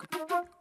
Thank 0.00 0.30
you. 0.30 0.57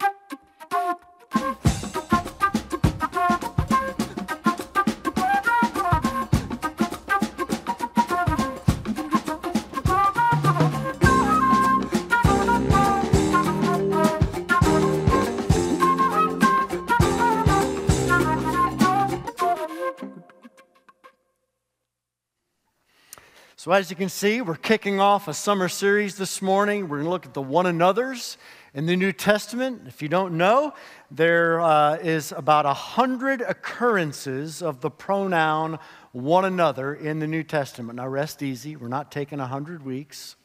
So, 23.68 23.73
as 23.73 23.89
you 23.89 23.97
can 23.97 24.07
see, 24.07 24.39
we're 24.39 24.55
kicking 24.55 25.02
off 25.02 25.27
a 25.27 25.33
summer 25.33 25.68
series 25.68 26.15
this 26.15 26.41
morning. 26.41 26.88
We're 26.88 27.00
going 27.00 27.07
to 27.07 27.09
look 27.09 27.25
at 27.25 27.33
the 27.33 27.41
one 27.41 27.65
another's 27.65 28.38
in 28.73 28.86
the 28.86 28.95
New 28.95 29.11
Testament. 29.11 29.82
If 29.88 30.01
you 30.01 30.07
don't 30.07 30.38
know, 30.38 30.73
there 31.11 31.59
uh, 31.59 31.95
is 31.95 32.32
about 32.32 32.66
a 32.66 32.73
hundred 32.73 33.42
occurrences 33.42 34.62
of 34.62 34.80
the 34.80 34.90
pronoun 34.90 35.80
one 36.14 36.45
another 36.45 36.95
in 36.95 37.20
the 37.20 37.28
New 37.28 37.44
Testament. 37.44 37.98
Now, 37.98 38.08
rest 38.08 38.42
easy, 38.42 38.78
we're 38.78 38.88
not 38.88 39.12
taking 39.12 39.42
a 39.42 39.48
hundred 39.48 39.84
weeks. 39.84 40.38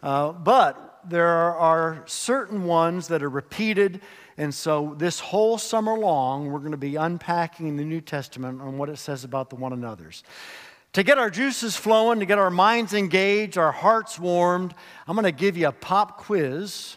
Uh, 0.00 0.30
but 0.30 1.00
there 1.08 1.26
are 1.26 2.04
certain 2.06 2.66
ones 2.66 3.08
that 3.08 3.24
are 3.24 3.30
repeated, 3.30 4.00
and 4.38 4.54
so 4.54 4.94
this 4.96 5.18
whole 5.18 5.58
summer 5.58 5.98
long, 5.98 6.52
we're 6.52 6.60
going 6.60 6.70
to 6.70 6.76
be 6.76 6.94
unpacking 6.94 7.76
the 7.76 7.84
New 7.84 8.00
Testament 8.00 8.60
on 8.60 8.78
what 8.78 8.88
it 8.88 8.98
says 8.98 9.24
about 9.24 9.50
the 9.50 9.56
one 9.56 9.72
another's. 9.72 10.22
To 10.94 11.02
get 11.02 11.18
our 11.18 11.28
juices 11.28 11.76
flowing, 11.76 12.20
to 12.20 12.26
get 12.26 12.38
our 12.38 12.50
minds 12.50 12.94
engaged, 12.94 13.58
our 13.58 13.72
hearts 13.72 14.16
warmed, 14.16 14.74
I'm 15.08 15.16
going 15.16 15.24
to 15.24 15.32
give 15.32 15.56
you 15.56 15.66
a 15.66 15.72
pop 15.72 16.18
quiz 16.18 16.96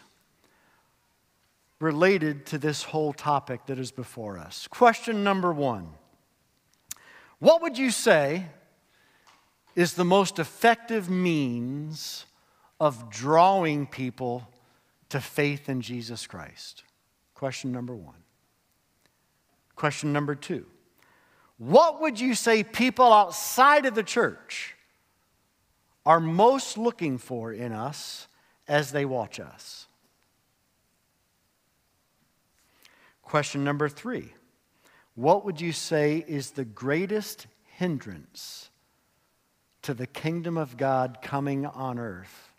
related 1.80 2.46
to 2.46 2.58
this 2.58 2.84
whole 2.84 3.12
topic 3.12 3.66
that 3.66 3.78
is 3.78 3.90
before 3.90 4.38
us. 4.38 4.68
Question 4.68 5.24
number 5.24 5.52
one 5.52 5.90
What 7.40 7.60
would 7.60 7.76
you 7.76 7.90
say 7.90 8.46
is 9.74 9.94
the 9.94 10.04
most 10.04 10.38
effective 10.38 11.10
means 11.10 12.24
of 12.78 13.10
drawing 13.10 13.84
people 13.84 14.48
to 15.08 15.20
faith 15.20 15.68
in 15.68 15.80
Jesus 15.80 16.24
Christ? 16.24 16.84
Question 17.34 17.72
number 17.72 17.96
one. 17.96 18.22
Question 19.74 20.12
number 20.12 20.36
two 20.36 20.66
what 21.58 22.00
would 22.00 22.20
you 22.20 22.34
say 22.34 22.62
people 22.62 23.12
outside 23.12 23.84
of 23.84 23.94
the 23.94 24.04
church 24.04 24.76
are 26.06 26.20
most 26.20 26.78
looking 26.78 27.18
for 27.18 27.52
in 27.52 27.72
us 27.72 28.28
as 28.68 28.92
they 28.92 29.04
watch 29.04 29.40
us? 29.40 29.86
Question 33.22 33.64
number 33.64 33.88
three 33.88 34.32
What 35.16 35.44
would 35.44 35.60
you 35.60 35.72
say 35.72 36.24
is 36.26 36.52
the 36.52 36.64
greatest 36.64 37.48
hindrance 37.64 38.70
to 39.82 39.94
the 39.94 40.06
kingdom 40.06 40.56
of 40.56 40.76
God 40.76 41.18
coming 41.22 41.66
on 41.66 41.98
earth 41.98 42.52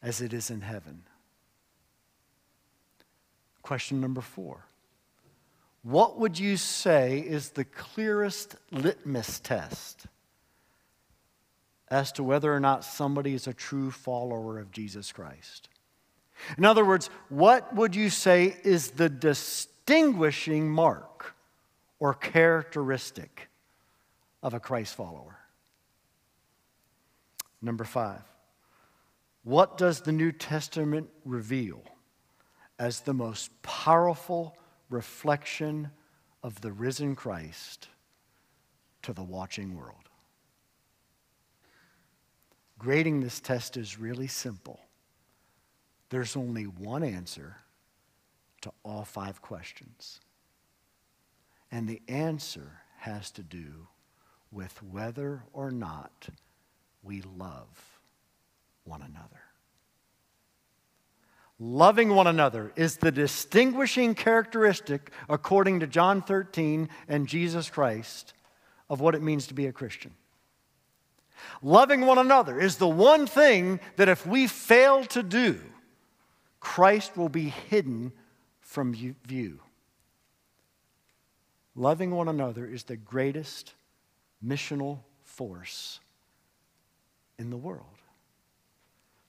as 0.00 0.20
it 0.20 0.32
is 0.32 0.50
in 0.50 0.60
heaven? 0.60 1.02
Question 3.62 4.00
number 4.00 4.20
four 4.20 4.67
what 5.88 6.18
would 6.18 6.38
you 6.38 6.58
say 6.58 7.18
is 7.18 7.50
the 7.50 7.64
clearest 7.64 8.56
litmus 8.70 9.40
test 9.40 10.04
as 11.88 12.12
to 12.12 12.22
whether 12.22 12.54
or 12.54 12.60
not 12.60 12.84
somebody 12.84 13.32
is 13.32 13.46
a 13.46 13.54
true 13.54 13.90
follower 13.90 14.58
of 14.58 14.70
Jesus 14.70 15.12
Christ? 15.12 15.70
In 16.58 16.66
other 16.66 16.84
words, 16.84 17.08
what 17.30 17.74
would 17.74 17.96
you 17.96 18.10
say 18.10 18.54
is 18.64 18.90
the 18.90 19.08
distinguishing 19.08 20.68
mark 20.68 21.34
or 21.98 22.12
characteristic 22.12 23.48
of 24.42 24.52
a 24.52 24.60
Christ 24.60 24.94
follower? 24.94 25.38
Number 27.62 27.84
five, 27.84 28.20
what 29.42 29.78
does 29.78 30.02
the 30.02 30.12
New 30.12 30.32
Testament 30.32 31.08
reveal 31.24 31.80
as 32.78 33.00
the 33.00 33.14
most 33.14 33.62
powerful? 33.62 34.54
Reflection 34.90 35.90
of 36.42 36.60
the 36.60 36.72
risen 36.72 37.14
Christ 37.14 37.88
to 39.02 39.12
the 39.12 39.22
watching 39.22 39.76
world. 39.76 40.08
Grading 42.78 43.20
this 43.20 43.40
test 43.40 43.76
is 43.76 43.98
really 43.98 44.28
simple. 44.28 44.80
There's 46.10 46.36
only 46.36 46.64
one 46.64 47.02
answer 47.02 47.56
to 48.62 48.72
all 48.84 49.04
five 49.04 49.42
questions. 49.42 50.20
And 51.70 51.88
the 51.88 52.00
answer 52.08 52.80
has 52.98 53.30
to 53.32 53.42
do 53.42 53.88
with 54.50 54.82
whether 54.82 55.42
or 55.52 55.70
not 55.70 56.28
we 57.02 57.22
love 57.22 58.00
one 58.84 59.02
another. 59.02 59.42
Loving 61.60 62.14
one 62.14 62.28
another 62.28 62.72
is 62.76 62.98
the 62.98 63.10
distinguishing 63.10 64.14
characteristic, 64.14 65.10
according 65.28 65.80
to 65.80 65.86
John 65.86 66.22
13 66.22 66.88
and 67.08 67.26
Jesus 67.26 67.68
Christ, 67.68 68.32
of 68.88 69.00
what 69.00 69.16
it 69.16 69.22
means 69.22 69.48
to 69.48 69.54
be 69.54 69.66
a 69.66 69.72
Christian. 69.72 70.14
Loving 71.62 72.02
one 72.02 72.18
another 72.18 72.60
is 72.60 72.76
the 72.76 72.88
one 72.88 73.26
thing 73.26 73.80
that 73.96 74.08
if 74.08 74.24
we 74.26 74.46
fail 74.46 75.04
to 75.06 75.22
do, 75.22 75.58
Christ 76.60 77.16
will 77.16 77.28
be 77.28 77.48
hidden 77.48 78.12
from 78.60 78.94
view. 78.94 79.60
Loving 81.74 82.10
one 82.10 82.28
another 82.28 82.66
is 82.66 82.84
the 82.84 82.96
greatest 82.96 83.74
missional 84.44 85.00
force 85.24 86.00
in 87.38 87.50
the 87.50 87.56
world. 87.56 87.97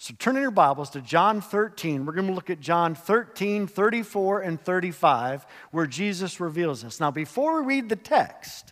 So 0.02 0.14
turn 0.18 0.38
in 0.38 0.42
your 0.42 0.50
Bibles 0.50 0.92
to 0.92 1.02
John 1.02 1.42
13. 1.42 2.06
We're 2.06 2.14
going 2.14 2.28
to 2.28 2.34
look 2.34 2.50
at 2.50 2.62
John 2.62 2.96
13, 2.96 3.68
34, 3.68 4.40
and 4.40 4.62
35, 4.62 5.46
where 5.72 5.86
Jesus 5.86 6.40
reveals 6.40 6.84
this. 6.84 7.02
Now, 7.02 7.12
before 7.12 7.62
we 7.62 7.76
read 7.76 7.90
the 7.90 7.98
text, 7.98 8.72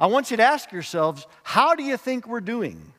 I 0.00 0.06
want 0.06 0.30
you 0.30 0.38
to 0.38 0.42
ask 0.42 0.72
yourselves 0.72 1.26
how 1.42 1.74
do 1.74 1.82
you 1.82 1.98
think 1.98 2.26
we're 2.26 2.40
doing 2.40 2.94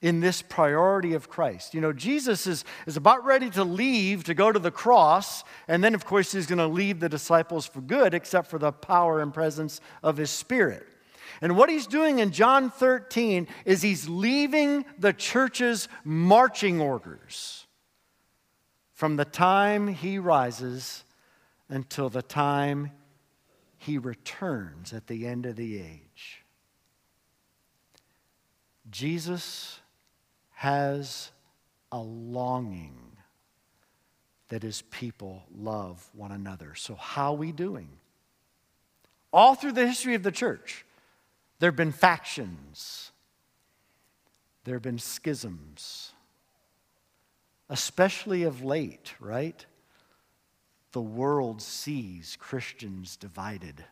in 0.00 0.20
this 0.20 0.40
priority 0.40 1.12
of 1.12 1.28
Christ? 1.28 1.74
You 1.74 1.82
know, 1.82 1.92
Jesus 1.92 2.46
is, 2.46 2.64
is 2.86 2.96
about 2.96 3.22
ready 3.22 3.50
to 3.50 3.64
leave 3.64 4.24
to 4.24 4.32
go 4.32 4.50
to 4.50 4.58
the 4.58 4.70
cross, 4.70 5.44
and 5.68 5.84
then, 5.84 5.94
of 5.94 6.06
course, 6.06 6.32
he's 6.32 6.46
going 6.46 6.56
to 6.56 6.66
leave 6.66 7.00
the 7.00 7.10
disciples 7.10 7.66
for 7.66 7.82
good, 7.82 8.14
except 8.14 8.48
for 8.48 8.58
the 8.58 8.72
power 8.72 9.20
and 9.20 9.34
presence 9.34 9.78
of 10.02 10.16
his 10.16 10.30
Spirit. 10.30 10.86
And 11.40 11.56
what 11.56 11.70
he's 11.70 11.86
doing 11.86 12.18
in 12.18 12.30
John 12.30 12.70
13 12.70 13.48
is 13.64 13.82
he's 13.82 14.08
leaving 14.08 14.84
the 14.98 15.12
church's 15.12 15.88
marching 16.04 16.80
orders 16.80 17.66
from 18.92 19.16
the 19.16 19.24
time 19.24 19.88
he 19.88 20.18
rises 20.18 21.04
until 21.68 22.08
the 22.08 22.22
time 22.22 22.92
he 23.78 23.98
returns 23.98 24.92
at 24.92 25.08
the 25.08 25.26
end 25.26 25.46
of 25.46 25.56
the 25.56 25.80
age. 25.80 26.44
Jesus 28.90 29.80
has 30.50 31.32
a 31.90 31.98
longing 31.98 33.16
that 34.48 34.62
his 34.62 34.82
people 34.82 35.44
love 35.56 36.06
one 36.12 36.30
another. 36.30 36.74
So, 36.74 36.94
how 36.94 37.32
are 37.32 37.36
we 37.36 37.52
doing? 37.52 37.88
All 39.32 39.54
through 39.54 39.72
the 39.72 39.86
history 39.86 40.14
of 40.14 40.22
the 40.22 40.30
church, 40.30 40.84
there 41.62 41.70
have 41.70 41.76
been 41.76 41.92
factions, 41.92 43.12
there 44.64 44.74
have 44.74 44.82
been 44.82 44.98
schisms, 44.98 46.10
especially 47.70 48.42
of 48.42 48.64
late, 48.64 49.14
right? 49.20 49.64
The 50.90 51.00
world 51.00 51.62
sees 51.62 52.36
Christians 52.40 53.16
divided, 53.16 53.84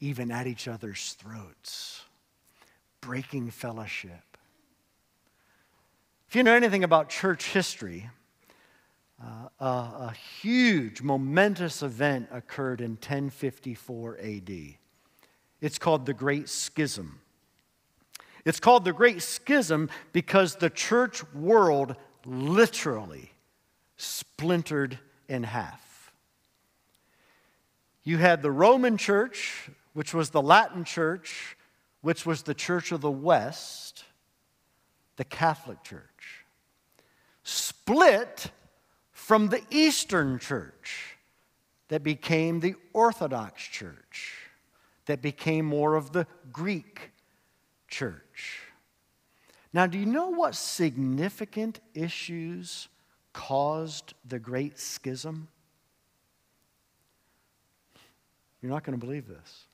even 0.00 0.32
at 0.32 0.48
each 0.48 0.66
other's 0.66 1.12
throats, 1.12 2.02
breaking 3.00 3.52
fellowship. 3.52 4.36
If 6.28 6.34
you 6.34 6.42
know 6.42 6.56
anything 6.56 6.82
about 6.82 7.10
church 7.10 7.52
history, 7.52 8.10
uh, 9.22 9.48
a, 9.60 9.64
a 9.64 10.14
huge, 10.40 11.00
momentous 11.00 11.80
event 11.80 12.26
occurred 12.32 12.80
in 12.80 12.94
1054 12.94 14.18
AD. 14.20 14.78
It's 15.62 15.78
called 15.78 16.04
the 16.04 16.12
Great 16.12 16.50
Schism. 16.50 17.20
It's 18.44 18.60
called 18.60 18.84
the 18.84 18.92
Great 18.92 19.22
Schism 19.22 19.88
because 20.12 20.56
the 20.56 20.68
church 20.68 21.22
world 21.32 21.94
literally 22.26 23.30
splintered 23.96 24.98
in 25.28 25.44
half. 25.44 26.12
You 28.02 28.18
had 28.18 28.42
the 28.42 28.50
Roman 28.50 28.96
church, 28.96 29.70
which 29.92 30.12
was 30.12 30.30
the 30.30 30.42
Latin 30.42 30.82
church, 30.84 31.56
which 32.00 32.26
was 32.26 32.42
the 32.42 32.54
church 32.54 32.90
of 32.90 33.00
the 33.00 33.10
West, 33.10 34.04
the 35.14 35.24
Catholic 35.24 35.84
church, 35.84 36.44
split 37.44 38.50
from 39.12 39.48
the 39.48 39.62
Eastern 39.70 40.40
church 40.40 41.16
that 41.86 42.02
became 42.02 42.58
the 42.58 42.74
Orthodox 42.92 43.62
church, 43.62 44.41
that 45.06 45.22
became 45.22 45.64
more 45.64 45.96
of 45.96 46.12
the 46.12 46.26
Greek 46.52 47.12
church. 47.88 48.60
Now, 49.72 49.86
do 49.86 49.98
you 49.98 50.06
know 50.06 50.28
what 50.28 50.54
significant 50.54 51.80
issues 51.94 52.88
caused 53.32 54.14
the 54.24 54.38
Great 54.38 54.78
Schism? 54.78 55.48
You're 58.60 58.70
not 58.70 58.84
going 58.84 58.98
to 58.98 59.04
believe 59.04 59.26
this. 59.26 59.64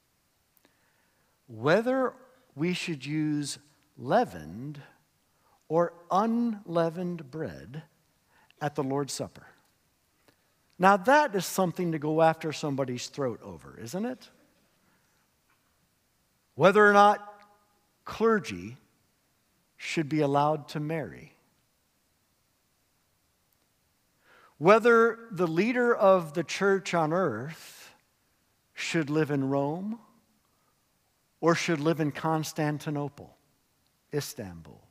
Whether 1.48 2.14
we 2.54 2.74
should 2.74 3.04
use 3.04 3.58
leavened 3.96 4.80
or 5.68 5.92
unleavened 6.10 7.30
bread 7.30 7.82
at 8.60 8.74
the 8.74 8.82
Lord's 8.82 9.12
Supper. 9.12 9.46
Now, 10.78 10.96
that 10.96 11.34
is 11.34 11.44
something 11.44 11.92
to 11.92 11.98
go 11.98 12.22
after 12.22 12.52
somebody's 12.52 13.08
throat 13.08 13.40
over, 13.42 13.78
isn't 13.82 14.04
it? 14.04 14.28
Whether 16.58 16.84
or 16.84 16.92
not 16.92 17.24
clergy 18.04 18.78
should 19.76 20.08
be 20.08 20.22
allowed 20.22 20.66
to 20.70 20.80
marry. 20.80 21.34
Whether 24.56 25.20
the 25.30 25.46
leader 25.46 25.94
of 25.94 26.34
the 26.34 26.42
church 26.42 26.94
on 26.94 27.12
earth 27.12 27.94
should 28.74 29.08
live 29.08 29.30
in 29.30 29.48
Rome 29.48 30.00
or 31.40 31.54
should 31.54 31.78
live 31.78 32.00
in 32.00 32.10
Constantinople, 32.10 33.36
Istanbul. 34.12 34.82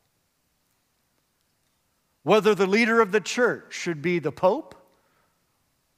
Whether 2.24 2.56
the 2.56 2.66
leader 2.66 3.02
of 3.02 3.12
the 3.12 3.20
church 3.20 3.74
should 3.74 4.02
be 4.02 4.20
the 4.20 4.31
Pope 4.31 4.74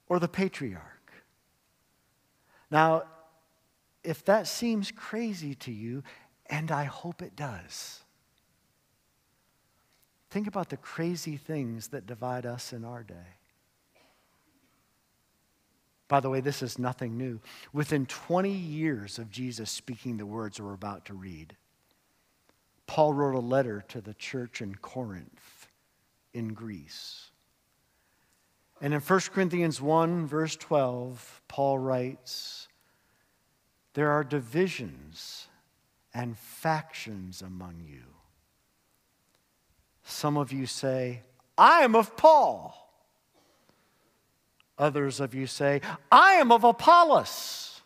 or 0.07 0.17
the 0.17 0.27
patriarch. 0.27 1.13
Now, 2.71 3.03
if 4.03 4.23
that 4.25 4.47
seems 4.47 4.91
crazy 4.91 5.55
to 5.55 5.71
you, 5.71 6.03
and 6.47 6.71
I 6.71 6.85
hope 6.85 7.21
it 7.21 7.35
does, 7.35 8.01
think 10.29 10.47
about 10.47 10.69
the 10.69 10.77
crazy 10.77 11.37
things 11.37 11.89
that 11.89 12.05
divide 12.05 12.45
us 12.45 12.73
in 12.73 12.85
our 12.85 13.03
day. 13.03 13.37
By 16.07 16.19
the 16.19 16.29
way, 16.29 16.41
this 16.41 16.63
is 16.63 16.79
nothing 16.79 17.17
new. 17.17 17.39
Within 17.71 18.07
20 18.07 18.49
years 18.49 19.19
of 19.19 19.29
Jesus 19.29 19.69
speaking 19.69 20.17
the 20.17 20.25
words 20.25 20.59
we're 20.59 20.73
about 20.73 21.05
to 21.05 21.13
read, 21.13 21.55
Paul 22.87 23.13
wrote 23.13 23.35
a 23.35 23.39
letter 23.39 23.85
to 23.89 24.01
the 24.01 24.15
church 24.15 24.61
in 24.61 24.73
Corinth 24.75 25.67
in 26.33 26.53
Greece. 26.53 27.29
And 28.81 28.93
in 28.93 29.01
1 29.01 29.19
Corinthians 29.31 29.81
1, 29.81 30.25
verse 30.25 30.55
12, 30.55 31.41
Paul 31.47 31.77
writes, 31.77 32.68
There 33.93 34.11
are 34.11 34.23
divisions 34.23 35.47
and 36.13 36.37
factions 36.37 37.41
among 37.41 37.83
you. 37.85 38.03
Some 40.03 40.37
of 40.37 40.51
you 40.51 40.65
say, 40.65 41.21
I 41.57 41.81
am 41.81 41.95
of 41.95 42.15
Paul. 42.17 42.75
Others 44.77 45.19
of 45.19 45.35
you 45.35 45.45
say, 45.45 45.81
I 46.11 46.33
am 46.33 46.51
of 46.51 46.63
Apollos. 46.63 47.81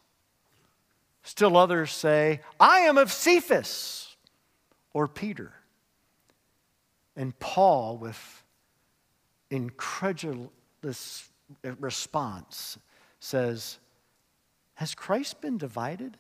Still 1.24 1.58
others 1.58 1.92
say, 1.92 2.42
I 2.60 2.80
am 2.80 2.98
of 2.98 3.12
Cephas 3.12 4.16
or 4.94 5.08
Peter. 5.08 5.54
And 7.16 7.38
Paul, 7.40 7.98
with 7.98 8.44
incredulous 9.50 11.30
response, 11.80 12.78
says, 13.20 13.80
Has 14.76 14.96
Christ 14.96 15.42
been 15.42 15.58
divided? 15.58 16.18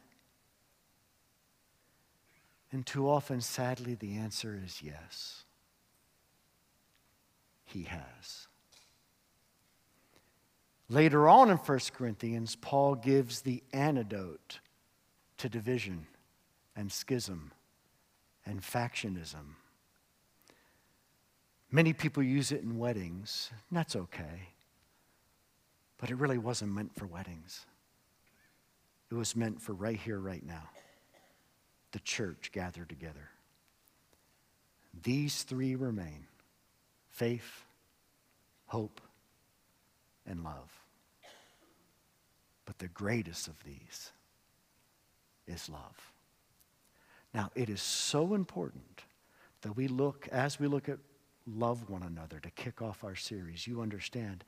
And 2.72 2.86
too 2.86 3.10
often, 3.10 3.42
sadly, 3.42 3.96
the 3.96 4.16
answer 4.16 4.60
is 4.64 4.82
yes. 4.82 5.44
He 7.66 7.84
has. 7.84 8.48
Later 10.90 11.28
on 11.28 11.50
in 11.50 11.58
1 11.58 11.80
Corinthians, 11.94 12.56
Paul 12.56 12.96
gives 12.96 13.42
the 13.42 13.64
antidote 13.74 14.60
to 15.38 15.50
division 15.50 16.08
and 16.76 16.92
schism 16.92 17.52
and 18.46 18.62
factionism. 18.62 19.56
Many 21.72 21.94
people 21.94 22.22
use 22.22 22.52
it 22.52 22.62
in 22.62 22.78
weddings, 22.78 23.50
and 23.52 23.78
that's 23.78 23.96
okay. 23.96 24.50
But 25.98 26.12
it 26.12 26.16
really 26.16 26.38
wasn't 26.38 26.74
meant 26.74 26.94
for 26.94 27.08
weddings. 27.08 27.66
It 29.14 29.16
was 29.16 29.36
meant 29.36 29.62
for 29.62 29.74
right 29.74 30.00
here, 30.00 30.18
right 30.18 30.44
now. 30.44 30.72
The 31.92 32.00
church 32.00 32.50
gathered 32.52 32.90
together. 32.90 33.30
These 35.04 35.44
three 35.44 35.76
remain 35.76 36.26
faith, 37.12 37.64
hope, 38.66 39.00
and 40.26 40.44
love. 40.44 40.82
But 42.66 42.80
the 42.80 42.88
greatest 42.88 43.48
of 43.48 43.64
these 43.64 44.12
is 45.48 45.70
love. 45.70 46.12
Now, 47.36 47.52
it 47.54 47.70
is 47.70 47.84
so 47.84 48.34
important 48.34 49.04
that 49.62 49.78
we 49.78 49.88
look, 49.88 50.28
as 50.32 50.60
we 50.60 50.66
look 50.66 50.90
at 50.90 50.98
love 51.46 51.88
one 51.88 52.02
another 52.02 52.40
to 52.40 52.50
kick 52.50 52.82
off 52.82 53.04
our 53.04 53.16
series, 53.16 53.68
you 53.68 53.80
understand 53.80 54.44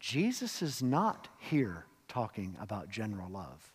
Jesus 0.00 0.60
is 0.60 0.82
not 0.82 1.28
here 1.38 1.86
talking 2.08 2.58
about 2.60 2.90
general 2.90 3.30
love. 3.30 3.72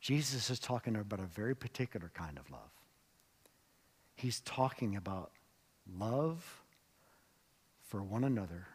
Jesus 0.00 0.50
is 0.50 0.58
talking 0.58 0.96
about 0.96 1.20
a 1.20 1.26
very 1.26 1.54
particular 1.54 2.10
kind 2.14 2.38
of 2.38 2.50
love. 2.50 2.60
He's 4.14 4.40
talking 4.40 4.96
about 4.96 5.32
love 5.98 6.62
for 7.88 8.02
one 8.02 8.24
another 8.24 8.66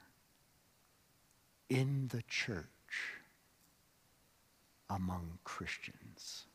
in 1.70 2.10
the 2.10 2.22
church 2.24 2.66
among 4.90 5.40
Christians. 5.44 6.46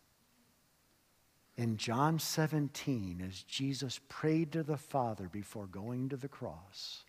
In 1.57 1.79
John 1.79 2.19
17, 2.19 3.25
as 3.27 3.43
Jesus 3.43 3.99
prayed 4.09 4.53
to 4.53 4.63
the 4.63 4.77
Father 4.77 5.29
before 5.29 5.67
going 5.67 6.11
to 6.11 6.17
the 6.17 6.29
cross, 6.29 7.05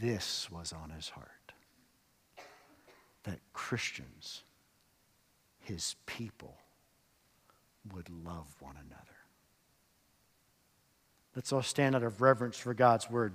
this 0.00 0.48
was 0.50 0.72
on 0.72 0.90
his 0.90 1.08
heart 1.08 1.28
that 3.24 3.40
Christians, 3.52 4.42
his 5.62 5.96
people, 6.06 6.56
would 7.92 8.08
love 8.08 8.54
one 8.60 8.76
another. 8.76 9.02
Let's 11.34 11.52
all 11.52 11.62
stand 11.62 11.96
out 11.96 12.02
of 12.02 12.20
reverence 12.20 12.58
for 12.58 12.74
God's 12.74 13.10
word. 13.10 13.32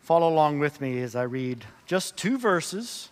Follow 0.00 0.28
along 0.28 0.58
with 0.58 0.80
me 0.80 1.00
as 1.00 1.14
I 1.14 1.22
read 1.22 1.64
just 1.86 2.16
two 2.16 2.38
verses 2.38 3.10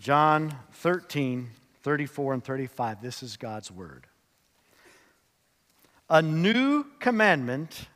John 0.00 0.54
13, 0.72 1.48
34 1.82 2.34
and 2.34 2.44
35. 2.44 3.00
This 3.00 3.22
is 3.22 3.36
God's 3.36 3.70
word. 3.70 4.06
A 6.10 6.20
new 6.20 6.84
commandment 6.98 7.86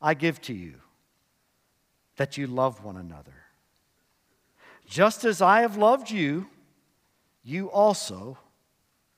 I 0.00 0.14
give 0.14 0.40
to 0.42 0.52
you 0.52 0.74
that 2.16 2.36
you 2.36 2.46
love 2.46 2.84
one 2.84 2.96
another. 2.96 3.32
Just 4.86 5.24
as 5.24 5.40
I 5.40 5.62
have 5.62 5.76
loved 5.76 6.10
you, 6.10 6.46
you 7.48 7.70
also 7.70 8.36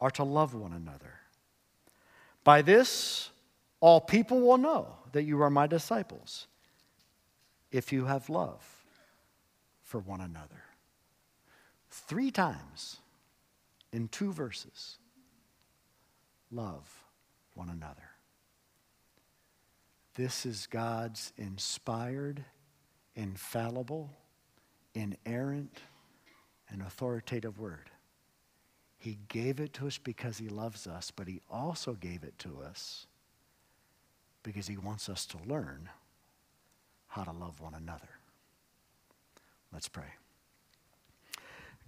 are 0.00 0.10
to 0.12 0.22
love 0.22 0.54
one 0.54 0.72
another. 0.72 1.14
By 2.44 2.62
this, 2.62 3.30
all 3.80 4.00
people 4.00 4.40
will 4.40 4.56
know 4.56 4.94
that 5.12 5.24
you 5.24 5.42
are 5.42 5.50
my 5.50 5.66
disciples 5.66 6.46
if 7.72 7.92
you 7.92 8.04
have 8.04 8.30
love 8.30 8.64
for 9.82 9.98
one 9.98 10.20
another. 10.20 10.62
Three 11.90 12.30
times 12.30 12.98
in 13.92 14.06
two 14.06 14.32
verses 14.32 14.98
love 16.52 16.88
one 17.54 17.68
another. 17.68 18.10
This 20.14 20.46
is 20.46 20.68
God's 20.68 21.32
inspired, 21.36 22.44
infallible, 23.16 24.10
inerrant, 24.94 25.80
and 26.68 26.82
authoritative 26.82 27.58
word. 27.58 27.90
He 29.00 29.18
gave 29.28 29.60
it 29.60 29.72
to 29.74 29.86
us 29.86 29.96
because 29.96 30.36
He 30.36 30.50
loves 30.50 30.86
us, 30.86 31.10
but 31.10 31.26
He 31.26 31.40
also 31.50 31.94
gave 31.94 32.22
it 32.22 32.38
to 32.40 32.60
us 32.62 33.06
because 34.42 34.66
He 34.66 34.76
wants 34.76 35.08
us 35.08 35.24
to 35.26 35.38
learn 35.46 35.88
how 37.08 37.24
to 37.24 37.32
love 37.32 37.60
one 37.60 37.72
another. 37.74 38.10
Let's 39.72 39.88
pray. 39.88 40.04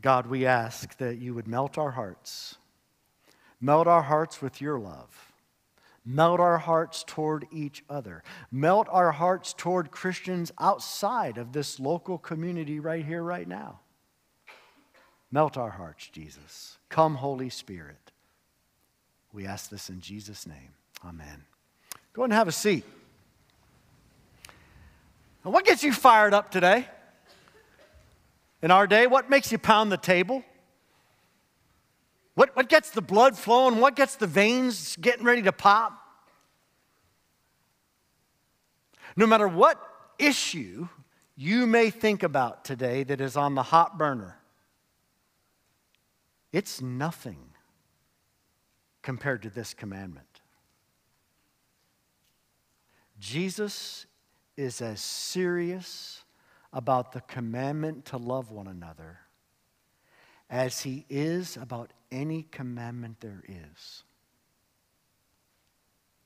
God, 0.00 0.26
we 0.26 0.47
ask 0.47 0.97
that 0.97 1.19
you 1.19 1.35
would 1.35 1.47
melt 1.47 1.76
our 1.76 1.90
hearts. 1.90 2.57
Melt 3.61 3.87
our 3.87 4.02
hearts 4.02 4.40
with 4.40 4.62
your 4.62 4.78
love. 4.81 5.33
Melt 6.07 6.40
our 6.40 6.59
hearts 6.59 7.04
toward 7.07 7.47
each 7.52 7.85
other. 7.90 8.23
Melt 8.50 8.88
our 8.90 9.12
hearts 9.12 9.52
toward 9.52 9.90
Christians 9.90 10.50
outside 10.59 11.37
of 11.37 11.52
this 11.52 11.78
local 11.78 12.16
community 12.16 12.81
right 12.81 13.04
here, 13.04 13.23
right 13.23 13.47
now. 13.47 13.81
Melt 15.33 15.57
our 15.57 15.71
hearts, 15.71 16.09
Jesus. 16.09 16.77
Come, 16.91 17.15
Holy 17.15 17.49
Spirit. 17.49 18.12
We 19.33 19.47
ask 19.47 19.71
this 19.71 19.89
in 19.89 20.03
Jesus' 20.03 20.47
name. 20.47 20.75
Amen. 21.03 21.45
Go 22.12 22.25
and 22.25 22.33
have 22.33 22.49
a 22.49 22.53
seat. 22.53 22.85
Now, 25.43 25.51
what 25.51 25.65
gets 25.65 25.83
you 25.83 25.93
fired 25.95 26.35
up 26.35 26.51
today? 26.51 26.87
In 28.61 28.71
our 28.71 28.87
day, 28.87 29.07
what 29.07 29.31
makes 29.31 29.51
you 29.51 29.59
pound 29.59 29.91
the 29.91 29.97
table? 29.97 30.45
What, 32.35 32.55
what 32.55 32.69
gets 32.69 32.91
the 32.91 33.03
blood 33.03 33.37
flowing? 33.37 33.81
What 33.81 33.97
gets 33.97 34.17
the 34.17 34.27
veins 34.27 34.97
getting 34.97 35.25
ready 35.25 35.43
to 35.43 35.53
pop? 35.53 35.99
No 39.17 39.27
matter 39.27 39.49
what 39.49 39.81
issue 40.19 40.89
you 41.37 41.67
may 41.67 41.91
think 41.91 42.23
about 42.23 42.65
today 42.65 43.03
that 43.05 43.21
is 43.21 43.37
on 43.37 43.55
the 43.55 43.62
hot 43.62 43.99
burner, 43.99 44.37
it's 46.52 46.80
nothing 46.80 47.38
compared 49.02 49.42
to 49.42 49.50
this 49.50 49.75
commandment. 49.75 50.40
Jesus 53.18 54.06
is 54.56 54.80
as 54.80 55.00
serious 55.00 56.25
about 56.73 57.12
the 57.12 57.21
commandment 57.23 58.04
to 58.06 58.16
love 58.16 58.50
one 58.50 58.66
another 58.66 59.18
as 60.50 60.82
he 60.82 61.06
is 61.09 61.56
about 61.56 61.92
any 62.11 62.42
commandment 62.50 63.21
there 63.21 63.42
is. 63.49 64.04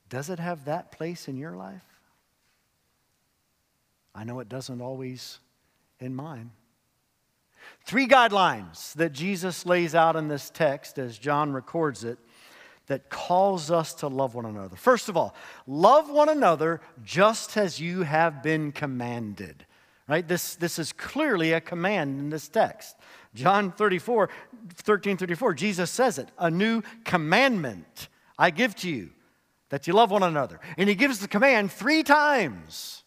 Does 0.09 0.29
it 0.29 0.39
have 0.39 0.65
that 0.65 0.91
place 0.91 1.27
in 1.27 1.37
your 1.37 1.55
life? 1.55 1.83
I 4.13 4.23
know 4.23 4.39
it 4.39 4.49
doesn't 4.49 4.81
always 4.81 5.39
in 5.99 6.15
mine. 6.15 6.51
Three 7.85 8.07
guidelines 8.07 8.93
that 8.93 9.13
Jesus 9.13 9.65
lays 9.65 9.95
out 9.95 10.15
in 10.15 10.27
this 10.27 10.49
text 10.49 10.97
as 10.97 11.17
John 11.17 11.53
records 11.53 12.03
it 12.03 12.19
that 12.87 13.09
calls 13.09 13.69
us 13.69 13.93
to 13.95 14.07
love 14.07 14.33
one 14.33 14.45
another. 14.45 14.75
First 14.75 15.09
of 15.09 15.17
all, 15.17 15.35
love 15.65 16.09
one 16.09 16.29
another 16.29 16.81
just 17.03 17.57
as 17.57 17.79
you 17.79 18.03
have 18.03 18.41
been 18.41 18.71
commanded. 18.71 19.65
Right? 20.07 20.25
This, 20.25 20.55
this 20.55 20.79
is 20.79 20.93
clearly 20.93 21.51
a 21.51 21.61
command 21.61 22.19
in 22.19 22.29
this 22.29 22.47
text. 22.47 22.95
John 23.35 23.71
34, 23.71 24.29
13, 24.73 25.17
34, 25.17 25.53
Jesus 25.53 25.91
says 25.91 26.17
it, 26.17 26.29
a 26.39 26.49
new 26.49 26.81
commandment 27.03 28.07
I 28.37 28.49
give 28.51 28.73
to 28.77 28.89
you, 28.89 29.09
that 29.69 29.85
you 29.85 29.93
love 29.93 30.11
one 30.11 30.23
another. 30.23 30.59
And 30.77 30.87
he 30.87 30.95
gives 30.95 31.19
the 31.19 31.27
command 31.27 31.71
three 31.71 32.03
times 32.03 33.03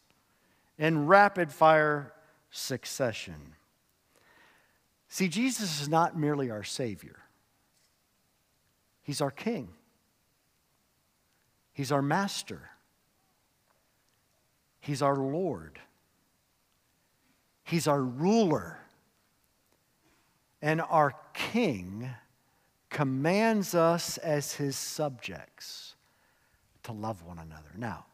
in 0.79 1.07
rapid 1.07 1.51
fire 1.53 2.13
succession. 2.51 3.55
See, 5.13 5.27
Jesus 5.27 5.83
is 5.83 5.89
not 5.89 6.17
merely 6.17 6.51
our 6.51 6.63
Savior. 6.63 7.17
He's 9.03 9.21
our 9.21 9.33
king, 9.33 9.69
He's 11.73 11.91
our 11.91 12.01
master, 12.01 12.71
He's 14.79 15.03
our 15.03 15.17
Lord, 15.17 15.81
He's 17.65 17.87
our 17.87 18.01
ruler. 18.01 18.79
And 20.63 20.83
our 20.83 21.15
king 21.33 22.11
commands 22.91 23.75
us 23.75 24.19
as 24.19 24.53
his 24.53 24.77
subjects 24.77 25.95
to 26.83 26.93
love 26.93 27.25
one 27.25 27.39
another. 27.39 27.71
Now, 27.79 28.05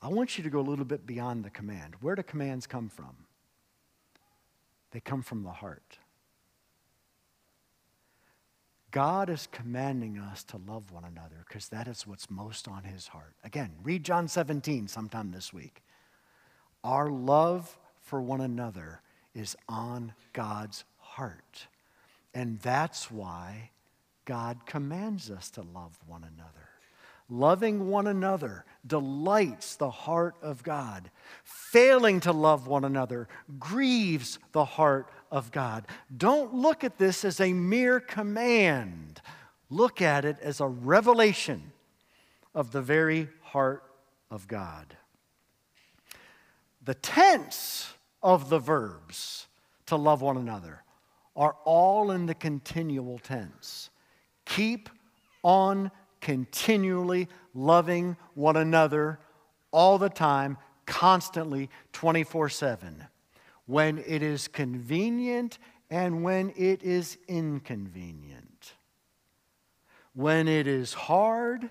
I 0.00 0.06
want 0.06 0.38
you 0.38 0.44
to 0.44 0.50
go 0.50 0.60
a 0.60 0.62
little 0.62 0.84
bit 0.84 1.04
beyond 1.04 1.44
the 1.44 1.50
command. 1.50 1.94
Where 2.00 2.14
do 2.14 2.22
commands 2.22 2.68
come 2.68 2.88
from? 2.88 3.16
They 4.92 5.00
come 5.00 5.20
from 5.20 5.42
the 5.42 5.50
heart. 5.50 5.98
God 8.94 9.28
is 9.28 9.48
commanding 9.50 10.18
us 10.18 10.44
to 10.44 10.60
love 10.68 10.92
one 10.92 11.02
another 11.02 11.44
because 11.48 11.68
that 11.70 11.88
is 11.88 12.06
what's 12.06 12.30
most 12.30 12.68
on 12.68 12.84
his 12.84 13.08
heart. 13.08 13.34
Again, 13.42 13.72
read 13.82 14.04
John 14.04 14.28
17 14.28 14.86
sometime 14.86 15.32
this 15.32 15.52
week. 15.52 15.82
Our 16.84 17.10
love 17.10 17.76
for 18.02 18.22
one 18.22 18.40
another 18.40 19.00
is 19.34 19.56
on 19.68 20.12
God's 20.32 20.84
heart. 20.98 21.66
And 22.34 22.60
that's 22.60 23.10
why 23.10 23.72
God 24.26 24.64
commands 24.64 25.28
us 25.28 25.50
to 25.50 25.62
love 25.62 25.98
one 26.06 26.22
another. 26.22 26.68
Loving 27.28 27.88
one 27.88 28.06
another 28.06 28.64
delights 28.86 29.74
the 29.74 29.90
heart 29.90 30.36
of 30.40 30.62
God. 30.62 31.10
Failing 31.42 32.20
to 32.20 32.32
love 32.32 32.68
one 32.68 32.84
another 32.84 33.26
grieves 33.58 34.38
the 34.52 34.64
heart 34.64 35.10
of 35.34 35.50
God. 35.50 35.84
Don't 36.16 36.54
look 36.54 36.84
at 36.84 36.96
this 36.96 37.24
as 37.24 37.40
a 37.40 37.52
mere 37.52 37.98
command, 37.98 39.20
look 39.68 40.00
at 40.00 40.24
it 40.24 40.38
as 40.40 40.60
a 40.60 40.68
revelation 40.68 41.72
of 42.54 42.70
the 42.70 42.80
very 42.80 43.28
heart 43.42 43.82
of 44.30 44.46
God. 44.46 44.96
The 46.84 46.94
tense 46.94 47.94
of 48.22 48.48
the 48.48 48.60
verbs 48.60 49.48
to 49.86 49.96
love 49.96 50.22
one 50.22 50.36
another 50.36 50.84
are 51.34 51.56
all 51.64 52.12
in 52.12 52.26
the 52.26 52.34
continual 52.34 53.18
tense. 53.18 53.90
Keep 54.44 54.88
on 55.42 55.90
continually 56.20 57.26
loving 57.54 58.16
one 58.34 58.56
another 58.56 59.18
all 59.72 59.98
the 59.98 60.08
time, 60.08 60.58
constantly, 60.86 61.70
24 61.92 62.50
7. 62.50 63.04
When 63.66 63.98
it 63.98 64.22
is 64.22 64.48
convenient 64.48 65.58
and 65.90 66.22
when 66.22 66.52
it 66.56 66.82
is 66.82 67.18
inconvenient. 67.28 68.74
When 70.12 70.48
it 70.48 70.66
is 70.66 70.92
hard, 70.92 71.70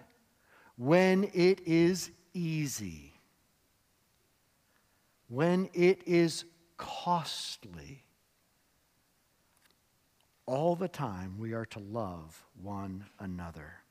when 0.78 1.26
it 1.34 1.62
is 1.66 2.12
easy. 2.34 3.14
When 5.28 5.70
it 5.74 6.02
is 6.06 6.46
costly. 6.78 8.04
All 10.46 10.76
the 10.76 10.90
time, 10.90 11.38
we 11.38 11.54
are 11.54 11.66
to 11.68 11.80
love 11.80 12.44
one 12.62 13.06
another. 13.20 13.83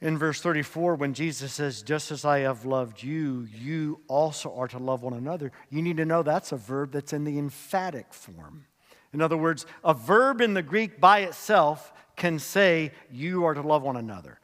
In 0.00 0.18
verse 0.18 0.40
34, 0.42 0.96
when 0.96 1.14
Jesus 1.14 1.54
says, 1.54 1.82
Just 1.82 2.10
as 2.10 2.24
I 2.24 2.40
have 2.40 2.66
loved 2.66 3.02
you, 3.02 3.48
you 3.54 4.00
also 4.08 4.54
are 4.54 4.68
to 4.68 4.78
love 4.78 5.02
one 5.02 5.14
another, 5.14 5.52
you 5.70 5.80
need 5.80 5.96
to 5.96 6.04
know 6.04 6.22
that's 6.22 6.52
a 6.52 6.56
verb 6.56 6.92
that's 6.92 7.14
in 7.14 7.24
the 7.24 7.38
emphatic 7.38 8.12
form. 8.12 8.66
In 9.14 9.22
other 9.22 9.36
words, 9.36 9.64
a 9.82 9.94
verb 9.94 10.42
in 10.42 10.52
the 10.52 10.62
Greek 10.62 11.00
by 11.00 11.20
itself 11.20 11.94
can 12.16 12.38
say, 12.38 12.92
You 13.10 13.44
are 13.44 13.54
to 13.54 13.62
love 13.62 13.82
one 13.82 13.96
another. 13.96 14.38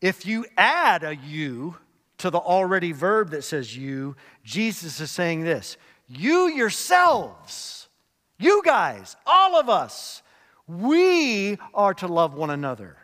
If 0.00 0.26
you 0.26 0.46
add 0.56 1.04
a 1.04 1.14
you 1.14 1.76
to 2.18 2.30
the 2.30 2.38
already 2.38 2.90
verb 2.90 3.30
that 3.30 3.42
says 3.42 3.76
you, 3.76 4.16
Jesus 4.42 4.98
is 4.98 5.10
saying 5.12 5.44
this 5.44 5.76
You 6.08 6.48
yourselves, 6.48 7.88
you 8.38 8.62
guys, 8.64 9.14
all 9.24 9.54
of 9.54 9.68
us, 9.68 10.22
we 10.66 11.56
are 11.72 11.94
to 11.94 12.08
love 12.08 12.34
one 12.34 12.50
another. 12.50 12.96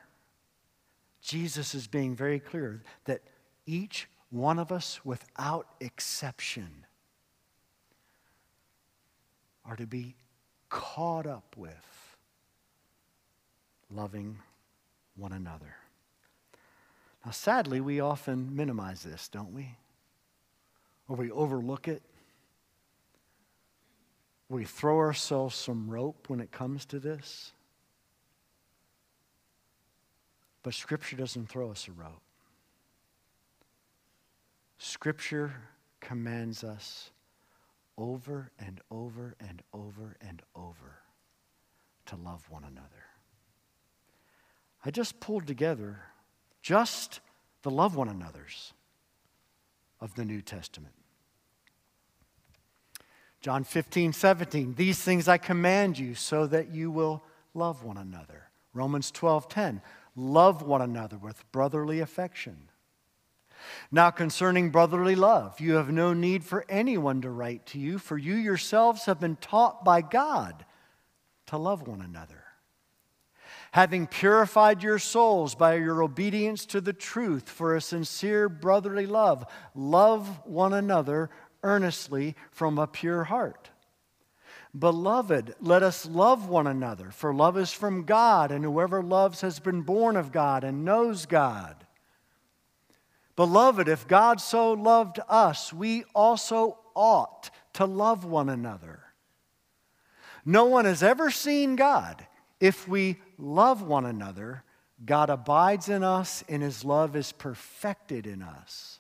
Jesus 1.25 1.75
is 1.75 1.87
being 1.87 2.15
very 2.15 2.39
clear 2.39 2.83
that 3.07 3.23
each 3.65 4.09
one 4.29 4.59
of 4.59 4.71
us, 4.71 5.01
without 5.07 5.67
exception, 5.81 6.85
are 9.65 9.75
to 9.77 9.87
be 9.87 10.17
caught 10.69 11.27
up 11.27 11.57
with 11.57 12.17
loving 13.91 14.37
one 15.17 15.33
another. 15.33 15.77
Now, 17.25 17.31
sadly, 17.31 17.81
we 17.81 18.01
often 18.01 18.55
minimize 18.55 19.03
this, 19.03 19.29
don't 19.29 19.55
we? 19.55 19.77
Or 21.09 21.17
we 21.17 21.31
overlook 21.31 21.89
it. 21.89 22.03
We 24.51 24.65
throw 24.65 24.99
ourselves 24.99 25.57
some 25.57 25.89
rope 25.89 26.29
when 26.29 26.41
it 26.41 26.53
comes 26.53 26.85
to 26.87 26.99
this. 26.99 27.53
But 30.65 30.75
Scripture 30.75 31.15
doesn't 31.15 31.49
throw 31.49 31.71
us 31.71 31.87
a 31.87 31.93
rope. 31.93 32.23
Scripture 34.79 35.53
commands 36.01 36.65
us 36.65 37.11
over 37.97 38.51
and 38.59 38.81
over 38.91 39.37
and 39.39 39.63
over 39.73 40.17
and 40.21 40.43
over 40.57 40.99
to 42.07 42.17
love 42.17 42.45
one 42.51 42.65
another. 42.65 42.89
I 44.85 44.91
just 44.91 45.21
pulled 45.21 45.47
together 45.47 46.01
just 46.63 47.21
the 47.63 47.71
love 47.71 47.95
one 47.95 48.09
another's 48.09 48.73
of 50.01 50.15
the 50.15 50.25
New 50.25 50.41
Testament. 50.41 50.95
John 53.43 53.65
15, 53.65 54.15
17, 54.15 54.75
these 54.75 54.99
things 54.99 55.29
I 55.29 55.37
command 55.37 55.99
you 55.99 56.15
so 56.15 56.47
that 56.47 56.71
you 56.71 56.91
will 56.91 57.23
love 57.53 57.85
one 57.85 57.99
another. 57.99 58.49
Romans 58.73 59.11
12, 59.11 59.49
10, 59.49 59.83
love 60.17 60.63
one 60.63 60.83
another 60.83 61.17
with 61.17 61.51
brotherly 61.53 62.01
affection. 62.01 62.69
Now, 63.91 64.11
concerning 64.11 64.71
brotherly 64.71 65.15
love, 65.15 65.61
you 65.61 65.75
have 65.75 65.91
no 65.91 66.13
need 66.13 66.45
for 66.45 66.65
anyone 66.69 67.23
to 67.23 67.31
write 67.31 67.67
to 67.67 67.79
you, 67.79 67.99
for 67.99 68.19
you 68.19 68.35
yourselves 68.35 69.07
have 69.07 69.21
been 69.21 69.37
taught 69.37 69.85
by 69.85 70.03
God 70.03 70.65
to 71.47 71.57
love 71.57 71.87
one 71.87 72.01
another. 72.01 72.45
Having 73.73 74.07
purified 74.07 74.83
your 74.83 74.99
souls 74.99 75.55
by 75.55 75.75
your 75.75 76.03
obedience 76.03 76.65
to 76.67 76.81
the 76.81 76.93
truth 76.93 77.49
for 77.49 77.75
a 77.75 77.81
sincere 77.81 78.49
brotherly 78.49 79.07
love, 79.07 79.45
love 79.75 80.41
one 80.45 80.73
another 80.73 81.31
earnestly 81.63 82.37
from 82.53 82.79
a 82.79 82.87
pure 82.87 83.25
heart. 83.25 83.71
Beloved, 84.77 85.55
let 85.61 85.85
us 85.85 86.05
love 86.05 86.49
one 86.49 86.67
another, 86.67 87.11
for 87.13 87.33
love 87.33 87.57
is 87.57 87.73
from 87.73 88.05
God, 88.05 88.51
and 88.51 88.65
whoever 88.65 89.03
loves 89.03 89.41
has 89.43 89.61
been 89.61 89.83
born 89.83 90.17
of 90.17 90.33
God 90.33 90.65
and 90.65 90.85
knows 90.85 91.27
God. 91.27 91.87
Beloved, 93.37 93.89
if 93.89 94.09
God 94.09 94.41
so 94.41 94.73
loved 94.73 95.21
us, 95.29 95.73
we 95.73 96.05
also 96.13 96.79
ought 96.95 97.51
to 97.75 97.85
love 97.85 98.25
one 98.25 98.49
another. 98.49 99.01
No 100.45 100.65
one 100.65 100.85
has 100.85 101.03
ever 101.03 101.31
seen 101.31 101.77
God. 101.77 102.27
If 102.59 102.89
we 102.89 103.19
love 103.39 103.83
one 103.83 104.05
another, 104.05 104.65
God 105.05 105.31
abides 105.31 105.89
in 105.89 106.03
us, 106.03 106.43
and 106.49 106.63
his 106.63 106.85
love 106.85 107.15
is 107.15 107.31
perfected 107.31 108.27
in 108.27 108.43
us. 108.43 108.99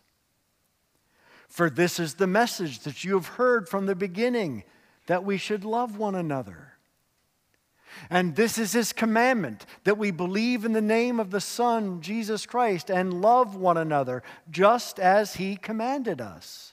For 1.48 1.68
this 1.68 1.98
is 1.98 2.14
the 2.14 2.26
message 2.26 2.80
that 2.80 3.04
you 3.04 3.14
have 3.14 3.26
heard 3.26 3.68
from 3.68 3.86
the 3.86 3.94
beginning 3.94 4.64
that 5.06 5.24
we 5.24 5.36
should 5.36 5.64
love 5.64 5.98
one 5.98 6.14
another. 6.14 6.72
And 8.10 8.34
this 8.34 8.58
is 8.58 8.72
his 8.72 8.92
commandment 8.92 9.66
that 9.84 9.98
we 9.98 10.10
believe 10.10 10.64
in 10.64 10.72
the 10.72 10.80
name 10.80 11.20
of 11.20 11.30
the 11.30 11.40
Son, 11.40 12.00
Jesus 12.00 12.46
Christ, 12.46 12.90
and 12.90 13.20
love 13.20 13.54
one 13.54 13.76
another 13.76 14.22
just 14.50 14.98
as 14.98 15.36
he 15.36 15.56
commanded 15.56 16.20
us. 16.20 16.72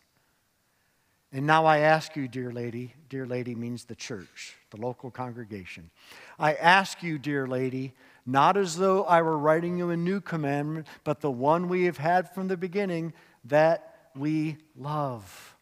And 1.31 1.47
now 1.47 1.65
I 1.65 1.79
ask 1.79 2.15
you, 2.15 2.27
dear 2.27 2.51
lady, 2.51 2.93
dear 3.07 3.25
lady 3.25 3.55
means 3.55 3.85
the 3.85 3.95
church, 3.95 4.57
the 4.71 4.81
local 4.81 5.11
congregation. 5.11 5.89
I 6.37 6.53
ask 6.53 7.01
you, 7.01 7.17
dear 7.17 7.47
lady, 7.47 7.93
not 8.25 8.57
as 8.57 8.77
though 8.77 9.05
I 9.05 9.21
were 9.21 9.37
writing 9.37 9.77
you 9.77 9.91
a 9.91 9.97
new 9.97 10.19
commandment, 10.19 10.87
but 11.03 11.21
the 11.21 11.31
one 11.31 11.69
we 11.69 11.85
have 11.85 11.97
had 11.97 12.33
from 12.33 12.47
the 12.47 12.57
beginning, 12.57 13.13
that 13.45 14.09
we 14.15 14.57
love 14.75 15.55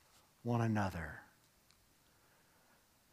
one 0.44 0.62
another. 0.62 1.19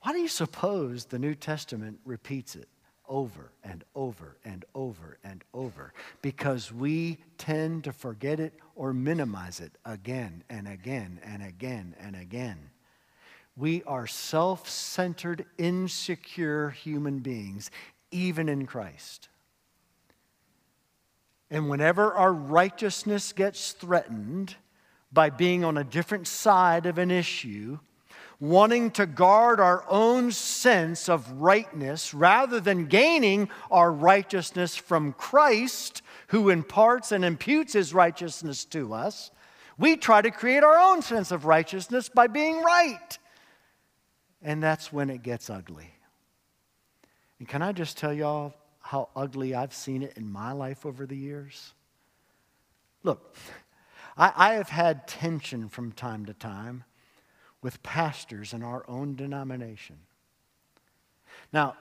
Why 0.07 0.13
do 0.13 0.21
you 0.21 0.29
suppose 0.29 1.07
the 1.07 1.19
New 1.19 1.35
Testament 1.35 1.99
repeats 2.05 2.55
it 2.55 2.69
over 3.09 3.51
and 3.65 3.83
over 3.97 4.37
and 4.45 4.65
over 4.73 5.19
and 5.25 5.43
over? 5.53 5.93
Because 6.23 6.73
we 6.73 7.19
tend 7.39 7.83
to 7.83 7.93
forget 7.93 8.39
it 8.39 8.55
or 8.77 8.93
minimize 8.93 9.59
it 9.59 9.73
again 9.85 10.45
and 10.49 10.69
again 10.69 11.19
and 11.25 11.43
again 11.43 11.97
and 11.99 12.15
again. 12.15 12.71
We 13.57 13.83
are 13.83 14.07
self 14.07 14.69
centered, 14.71 15.45
insecure 15.59 16.71
human 16.71 17.19
beings, 17.19 17.73
even 18.13 18.49
in 18.49 18.65
Christ. 18.65 19.29
And 21.51 21.69
whenever 21.69 22.13
our 22.13 22.33
righteousness 22.33 23.33
gets 23.33 23.73
threatened 23.73 24.55
by 25.13 25.31
being 25.31 25.65
on 25.65 25.77
a 25.77 25.83
different 25.83 26.29
side 26.29 26.87
of 26.87 26.99
an 26.99 27.11
issue, 27.11 27.81
wanting 28.38 28.90
to 28.93 29.07
guard 29.07 29.61
our 29.61 29.85
own 29.88 30.31
sense 30.31 31.09
of 31.09 31.31
rightness 31.33 32.12
rather 32.12 32.61
than 32.61 32.87
gaining 32.87 33.49
our 33.71 33.90
righteousness 33.90 34.76
from 34.76 35.12
Christ, 35.12 36.02
who 36.28 36.50
imparts 36.50 37.12
and 37.12 37.25
imputes 37.25 37.73
his 37.73 37.95
righteousness 37.95 38.64
to 38.66 38.93
us, 38.93 39.31
we 39.78 39.97
try 39.97 40.23
to 40.23 40.31
create 40.31 40.64
our 40.64 40.78
own 40.78 41.02
sense 41.02 41.31
of 41.31 41.45
righteousness 41.45 42.09
by 42.09 42.26
being 42.26 42.62
right. 42.62 43.19
And 44.43 44.62
that's 44.62 44.92
when 44.92 45.11
it 45.11 45.22
gets 45.22 45.51
ugly. 45.51 45.92
And 47.38 47.49
can 47.49 47.62
I 47.62 47.72
just 47.72 47.99
tell 47.99 48.12
y'all 48.12 48.55
how 48.81 49.09
ugly 49.16 49.55
I've 49.55 49.75
seen 49.75 50.03
it 50.03 50.14
in 50.16 50.31
my 50.31 50.53
life 50.53 50.87
over 50.87 51.07
the 51.07 51.16
years? 51.16 51.75
Look, 53.03 53.37
I, 54.16 54.33
I 54.35 54.55
have 54.55 54.68
had 54.68 55.07
tension 55.07 55.68
from 55.68 55.92
time 55.92 56.27
to 56.27 56.35
time 56.35 56.85
with 57.66 57.83
pastors 57.83 58.52
in 58.52 58.62
our 58.62 58.85
own 58.87 59.16
denomination. 59.16 59.96
Now, 61.52 61.74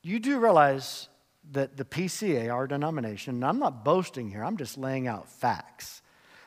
you 0.00 0.20
do 0.20 0.38
realize 0.38 1.08
that 1.50 1.76
the 1.76 1.84
PCA, 1.84 2.54
our 2.54 2.68
denomination, 2.68 3.34
and 3.34 3.44
I'm 3.44 3.58
not 3.58 3.84
boasting 3.84 4.30
here, 4.30 4.44
I'm 4.44 4.56
just 4.56 4.78
laying 4.78 5.08
out 5.08 5.28
facts. 5.28 6.02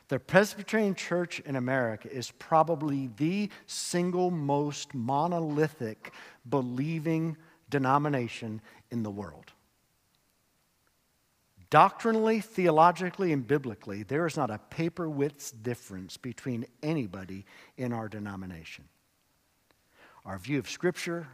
The 0.08 0.19
Presbyterian 0.19 0.95
Church 0.95 1.41
in 1.41 1.58
America 1.58 2.10
is 2.10 2.32
probably 2.32 3.10
the 3.17 3.49
single 3.65 4.32
most 4.32 4.95
monolithic 4.95 6.13
believing 6.49 7.36
denomination 7.69 8.62
in 8.89 9.04
the 9.04 9.12
world. 9.12 9.52
Doctrinally, 11.69 12.39
theologically, 12.39 13.32
and 13.32 13.45
biblically, 13.45 14.01
there 14.01 14.25
is 14.25 14.36
not 14.36 14.49
a 14.49 14.58
paper 14.58 15.08
width's 15.08 15.51
difference 15.51 16.17
between 16.17 16.65
anybody 16.82 17.45
in 17.77 17.93
our 17.93 18.10
denomination. 18.10 18.86
Our 20.25 20.39
view 20.39 20.58
of 20.58 20.69
Scripture, 20.69 21.27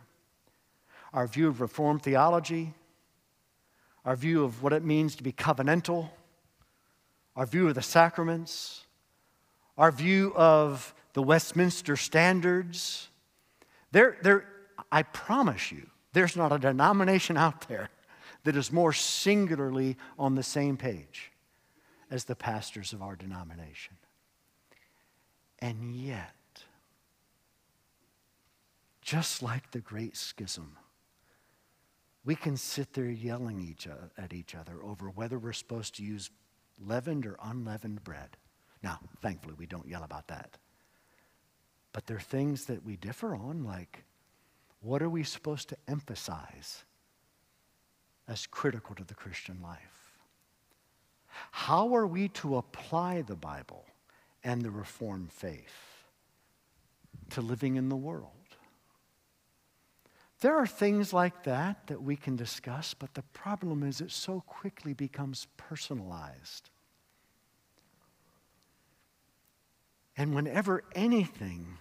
our 1.13 1.25
view 1.25 1.47
of 1.47 1.61
Reformed 1.61 2.03
theology, 2.03 2.73
our 4.03 4.17
view 4.17 4.43
of 4.43 4.61
what 4.61 4.73
it 4.73 4.83
means 4.83 5.15
to 5.15 5.23
be 5.23 5.31
covenantal, 5.31 6.09
our 7.37 7.45
view 7.45 7.69
of 7.69 7.75
the 7.75 7.81
sacraments, 7.81 8.85
our 9.77 9.91
view 9.91 10.33
of 10.35 10.93
the 11.13 11.23
Westminster 11.23 11.95
standards. 11.95 13.07
There, 13.91 14.17
there, 14.21 14.47
I 14.91 15.03
promise 15.03 15.71
you, 15.71 15.89
there's 16.11 16.35
not 16.35 16.51
a 16.51 16.59
denomination 16.59 17.37
out 17.37 17.67
there 17.69 17.89
that 18.45 18.55
is 18.55 18.71
more 18.71 18.93
singularly 18.93 19.97
on 20.17 20.35
the 20.35 20.43
same 20.43 20.77
page 20.77 21.31
as 22.09 22.23
the 22.23 22.35
pastors 22.35 22.93
of 22.93 23.01
our 23.01 23.15
denomination. 23.15 23.97
And 25.59 25.95
yet, 25.95 26.35
just 29.01 29.41
like 29.41 29.71
the 29.71 29.79
Great 29.79 30.15
Schism, 30.15 30.77
we 32.23 32.35
can 32.35 32.55
sit 32.55 32.93
there 32.93 33.09
yelling 33.09 33.59
each 33.59 33.87
at 34.17 34.31
each 34.31 34.55
other 34.55 34.83
over 34.83 35.09
whether 35.09 35.37
we're 35.39 35.53
supposed 35.53 35.95
to 35.95 36.03
use 36.03 36.29
leavened 36.79 37.25
or 37.25 37.37
unleavened 37.43 38.03
bread. 38.03 38.37
Now, 38.83 38.99
thankfully, 39.21 39.55
we 39.57 39.65
don't 39.65 39.87
yell 39.87 40.03
about 40.03 40.27
that. 40.27 40.57
But 41.93 42.05
there 42.05 42.17
are 42.17 42.19
things 42.19 42.65
that 42.65 42.85
we 42.85 42.95
differ 42.95 43.35
on, 43.35 43.63
like 43.63 44.03
what 44.81 45.01
are 45.01 45.09
we 45.09 45.23
supposed 45.23 45.69
to 45.69 45.77
emphasize 45.87 46.83
as 48.27 48.47
critical 48.47 48.95
to 48.95 49.03
the 49.03 49.13
Christian 49.13 49.61
life. 49.61 50.13
How 51.51 51.93
are 51.95 52.07
we 52.07 52.29
to 52.29 52.57
apply 52.57 53.21
the 53.21 53.35
Bible 53.35 53.85
and 54.43 54.61
the 54.61 54.71
Reformed 54.71 55.31
faith 55.31 56.05
to 57.31 57.41
living 57.41 57.75
in 57.75 57.89
the 57.89 57.95
world? 57.95 58.31
There 60.41 60.57
are 60.57 60.67
things 60.67 61.13
like 61.13 61.43
that 61.43 61.87
that 61.87 62.01
we 62.01 62.15
can 62.15 62.35
discuss, 62.35 62.93
but 62.93 63.13
the 63.13 63.21
problem 63.21 63.83
is 63.83 64.01
it 64.01 64.11
so 64.11 64.41
quickly 64.45 64.93
becomes 64.93 65.47
personalized. 65.57 66.69
And 70.17 70.33
whenever 70.33 70.83
anything 70.93 71.77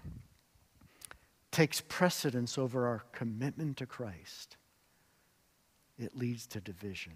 takes 1.50 1.80
precedence 1.80 2.58
over 2.58 2.86
our 2.86 3.04
commitment 3.12 3.76
to 3.76 3.86
Christ, 3.86 4.56
it 5.98 6.16
leads 6.16 6.46
to 6.48 6.60
division. 6.60 7.12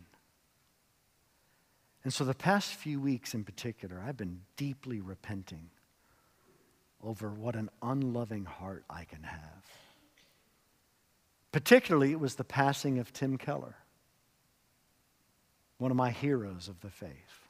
And 2.04 2.12
so, 2.12 2.24
the 2.24 2.34
past 2.34 2.74
few 2.74 3.00
weeks 3.00 3.34
in 3.34 3.44
particular, 3.44 4.02
I've 4.06 4.16
been 4.16 4.42
deeply 4.56 5.00
repenting 5.00 5.70
over 7.02 7.30
what 7.30 7.54
an 7.54 7.70
unloving 7.82 8.44
heart 8.44 8.84
I 8.88 9.04
can 9.04 9.24
have. 9.24 9.64
Particularly, 11.52 12.12
it 12.12 12.20
was 12.20 12.36
the 12.36 12.44
passing 12.44 12.98
of 12.98 13.12
Tim 13.12 13.36
Keller, 13.36 13.76
one 15.78 15.90
of 15.90 15.96
my 15.96 16.10
heroes 16.10 16.68
of 16.68 16.80
the 16.80 16.90
faith. 16.90 17.48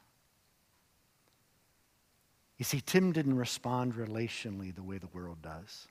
You 2.57 2.65
see, 2.65 2.81
Tim 2.81 3.13
didn't 3.13 3.37
respond 3.37 3.95
relationally 3.95 4.75
the 4.75 4.83
way 4.83 4.99
the 4.99 5.09
world 5.09 5.43
does. 5.43 5.87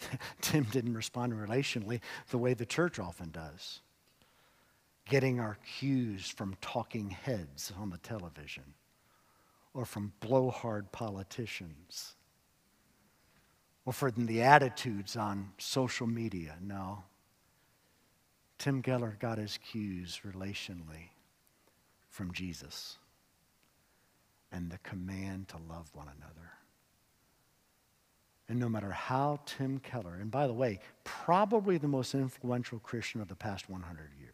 Tim 0.40 0.64
didn't 0.64 0.94
respond 0.94 1.32
relationally 1.32 2.00
the 2.30 2.38
way 2.38 2.54
the 2.54 2.66
church 2.66 2.98
often 2.98 3.30
does 3.30 3.80
getting 5.08 5.40
our 5.40 5.58
cues 5.78 6.28
from 6.28 6.56
talking 6.60 7.10
heads 7.10 7.72
on 7.78 7.90
the 7.90 7.98
television 7.98 8.64
or 9.74 9.84
from 9.84 10.12
blowhard 10.20 10.90
politicians 10.92 12.14
or 13.84 13.92
from 13.92 14.26
the 14.26 14.42
attitudes 14.42 15.16
on 15.16 15.50
social 15.58 16.06
media. 16.06 16.56
No. 16.62 17.04
Tim 18.58 18.80
Keller 18.82 19.16
got 19.20 19.38
his 19.38 19.58
cues 19.58 20.20
relationally 20.26 21.10
from 22.08 22.32
Jesus 22.32 22.98
and 24.52 24.70
the 24.70 24.78
command 24.78 25.48
to 25.48 25.56
love 25.68 25.90
one 25.92 26.06
another. 26.16 26.52
And 28.48 28.58
no 28.58 28.68
matter 28.68 28.90
how 28.90 29.40
Tim 29.46 29.80
Keller, 29.80 30.14
and 30.20 30.30
by 30.30 30.46
the 30.46 30.52
way, 30.52 30.78
probably 31.02 31.78
the 31.78 31.88
most 31.88 32.14
influential 32.14 32.78
Christian 32.78 33.20
of 33.20 33.28
the 33.28 33.34
past 33.34 33.68
100 33.68 34.10
years. 34.20 34.33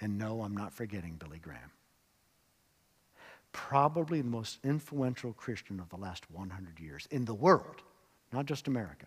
And 0.00 0.18
no, 0.18 0.42
I'm 0.42 0.56
not 0.56 0.72
forgetting 0.72 1.16
Billy 1.16 1.38
Graham. 1.38 1.70
Probably 3.52 4.20
the 4.20 4.28
most 4.28 4.58
influential 4.62 5.32
Christian 5.32 5.80
of 5.80 5.88
the 5.88 5.96
last 5.96 6.30
100 6.30 6.78
years 6.78 7.08
in 7.10 7.24
the 7.24 7.34
world, 7.34 7.82
not 8.32 8.46
just 8.46 8.68
America. 8.68 9.06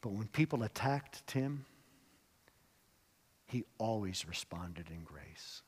But 0.00 0.12
when 0.12 0.26
people 0.26 0.64
attacked 0.64 1.24
Tim, 1.26 1.64
he 3.46 3.64
always 3.78 4.26
responded 4.26 4.86
in 4.90 5.04
grace. 5.04 5.62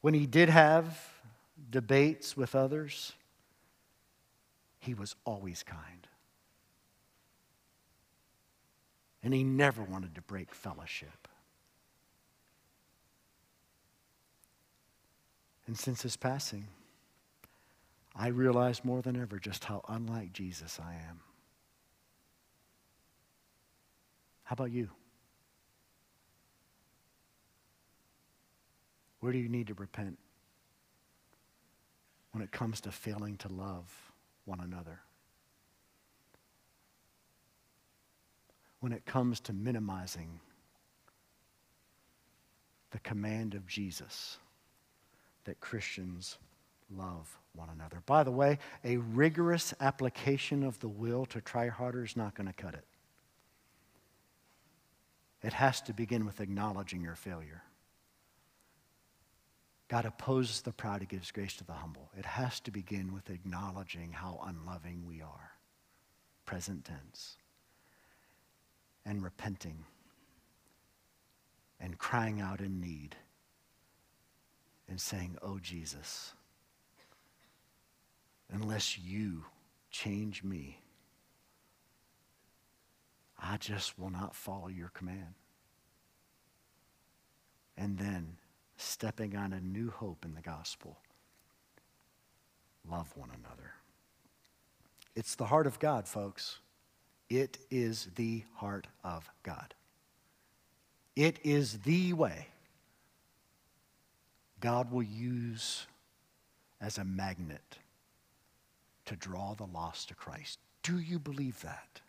When 0.00 0.14
he 0.14 0.26
did 0.26 0.48
have 0.48 0.98
debates 1.70 2.36
with 2.36 2.54
others, 2.54 3.12
he 4.78 4.94
was 4.94 5.14
always 5.24 5.62
kind. 5.62 6.08
And 9.22 9.32
he 9.32 9.44
never 9.44 9.82
wanted 9.82 10.14
to 10.16 10.22
break 10.22 10.54
fellowship. 10.54 11.28
And 15.66 15.78
since 15.78 16.02
his 16.02 16.16
passing, 16.16 16.66
I 18.14 18.28
realize 18.28 18.84
more 18.84 19.00
than 19.00 19.20
ever 19.20 19.38
just 19.38 19.64
how 19.64 19.84
unlike 19.88 20.32
Jesus 20.32 20.78
I 20.82 20.94
am. 20.94 21.20
How 24.44 24.54
about 24.54 24.70
you? 24.70 24.90
Where 29.20 29.32
do 29.32 29.38
you 29.38 29.48
need 29.48 29.68
to 29.68 29.74
repent 29.74 30.18
when 32.32 32.42
it 32.42 32.50
comes 32.50 32.80
to 32.82 32.90
failing 32.90 33.36
to 33.38 33.48
love 33.48 34.12
one 34.44 34.60
another? 34.60 35.00
When 38.82 38.92
it 38.92 39.06
comes 39.06 39.38
to 39.42 39.52
minimizing 39.52 40.40
the 42.90 42.98
command 42.98 43.54
of 43.54 43.64
Jesus 43.64 44.38
that 45.44 45.60
Christians 45.60 46.36
love 46.90 47.38
one 47.54 47.68
another. 47.70 48.02
By 48.06 48.24
the 48.24 48.32
way, 48.32 48.58
a 48.82 48.96
rigorous 48.96 49.72
application 49.80 50.64
of 50.64 50.80
the 50.80 50.88
will 50.88 51.26
to 51.26 51.40
try 51.40 51.68
harder 51.68 52.02
is 52.02 52.16
not 52.16 52.34
going 52.34 52.48
to 52.48 52.52
cut 52.52 52.74
it. 52.74 52.84
It 55.44 55.52
has 55.52 55.80
to 55.82 55.92
begin 55.92 56.26
with 56.26 56.40
acknowledging 56.40 57.02
your 57.02 57.14
failure. 57.14 57.62
God 59.86 60.06
opposes 60.06 60.62
the 60.62 60.72
proud, 60.72 61.02
He 61.02 61.06
gives 61.06 61.30
grace 61.30 61.54
to 61.54 61.64
the 61.64 61.72
humble. 61.72 62.10
It 62.18 62.24
has 62.24 62.58
to 62.60 62.72
begin 62.72 63.14
with 63.14 63.30
acknowledging 63.30 64.10
how 64.10 64.40
unloving 64.44 65.04
we 65.06 65.22
are, 65.22 65.52
present 66.46 66.84
tense, 66.84 67.36
and 69.04 69.22
repenting 69.22 69.84
and 71.80 71.98
crying 71.98 72.40
out 72.40 72.60
in 72.60 72.80
need 72.80 73.16
and 74.88 75.00
saying, 75.00 75.36
Oh, 75.42 75.58
Jesus, 75.58 76.34
unless 78.52 78.98
you 78.98 79.44
change 79.90 80.44
me, 80.44 80.78
I 83.38 83.56
just 83.56 83.98
will 83.98 84.10
not 84.10 84.36
follow 84.36 84.68
your 84.68 84.90
command. 84.90 85.34
And 87.76 87.98
then 87.98 88.36
stepping 88.76 89.36
on 89.36 89.52
a 89.52 89.60
new 89.60 89.90
hope 89.90 90.24
in 90.24 90.34
the 90.34 90.40
gospel. 90.40 90.98
Love 92.88 93.16
one 93.16 93.30
another. 93.30 93.72
It's 95.14 95.34
the 95.34 95.46
heart 95.46 95.66
of 95.66 95.78
God, 95.78 96.06
folks. 96.06 96.58
It 97.32 97.56
is 97.70 98.08
the 98.16 98.44
heart 98.56 98.88
of 99.02 99.30
God. 99.42 99.72
It 101.16 101.38
is 101.42 101.78
the 101.78 102.12
way 102.12 102.48
God 104.60 104.92
will 104.92 105.02
use 105.02 105.86
as 106.78 106.98
a 106.98 107.04
magnet 107.04 107.78
to 109.06 109.16
draw 109.16 109.54
the 109.54 109.64
lost 109.64 110.08
to 110.08 110.14
Christ. 110.14 110.58
Do 110.82 110.98
you 110.98 111.18
believe 111.18 111.62
that? 111.62 112.02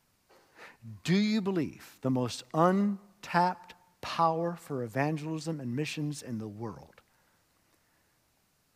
Do 1.05 1.15
you 1.15 1.39
believe 1.39 1.95
the 2.01 2.11
most 2.11 2.43
untapped 2.53 3.75
power 4.01 4.57
for 4.59 4.83
evangelism 4.83 5.61
and 5.61 5.73
missions 5.73 6.21
in 6.21 6.37
the 6.37 6.49
world 6.49 7.01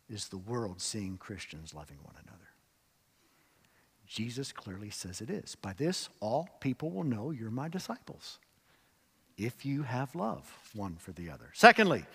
is 0.10 0.30
the 0.30 0.38
world 0.38 0.80
seeing 0.80 1.18
Christians 1.18 1.74
loving 1.74 1.98
one 2.04 2.16
another? 2.16 2.47
Jesus 4.08 4.52
clearly 4.52 4.89
says 4.89 5.22
it 5.22 5.30
is. 5.30 5.56
By 5.56 5.74
this, 5.74 6.10
all 6.20 6.50
people 6.62 6.89
will 6.91 7.04
know 7.04 7.32
you're 7.32 7.52
my 7.52 7.67
disciples 7.67 8.39
if 9.38 9.65
you 9.65 9.84
have 9.84 10.15
love 10.15 10.52
one 10.74 10.96
for 10.98 11.12
the 11.12 11.30
other. 11.30 11.50
Secondly, 11.54 12.06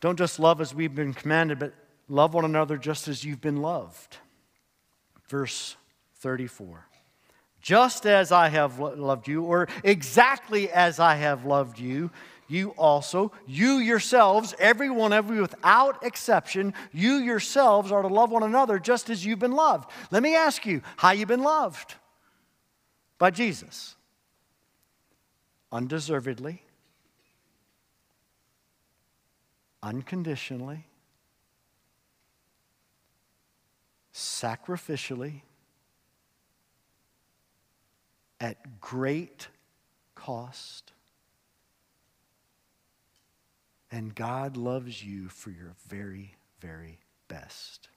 don't 0.00 0.18
just 0.18 0.40
love 0.40 0.60
as 0.60 0.74
we've 0.74 0.94
been 0.94 1.14
commanded, 1.14 1.58
but 1.58 1.74
love 2.08 2.34
one 2.34 2.44
another 2.44 2.76
just 2.76 3.08
as 3.08 3.24
you've 3.24 3.40
been 3.40 3.58
loved. 3.58 4.16
Verse 5.28 5.76
34 6.16 6.86
just 7.62 8.06
as 8.06 8.32
I 8.32 8.48
have 8.48 8.80
loved 8.80 9.28
you, 9.28 9.44
or 9.44 9.68
exactly 9.84 10.68
as 10.68 10.98
I 10.98 11.14
have 11.14 11.44
loved 11.44 11.78
you, 11.78 12.10
you 12.52 12.70
also, 12.76 13.32
you 13.46 13.78
yourselves, 13.78 14.54
every 14.58 14.90
one 14.90 15.12
of 15.12 15.30
you 15.30 15.40
without 15.40 16.04
exception, 16.04 16.74
you 16.92 17.14
yourselves 17.14 17.90
are 17.90 18.02
to 18.02 18.08
love 18.08 18.30
one 18.30 18.42
another 18.42 18.78
just 18.78 19.08
as 19.10 19.24
you've 19.24 19.38
been 19.38 19.52
loved. 19.52 19.90
Let 20.10 20.22
me 20.22 20.36
ask 20.36 20.66
you, 20.66 20.82
how 20.96 21.12
you 21.12 21.26
been 21.26 21.42
loved? 21.42 21.94
By 23.18 23.30
Jesus. 23.30 23.96
Undeservedly, 25.72 26.62
unconditionally, 29.82 30.86
sacrificially, 34.12 35.40
at 38.38 38.80
great 38.80 39.48
cost. 40.14 40.91
And 43.92 44.14
God 44.14 44.56
loves 44.56 45.04
you 45.04 45.28
for 45.28 45.50
your 45.50 45.74
very, 45.86 46.34
very 46.60 46.98
best 47.28 47.90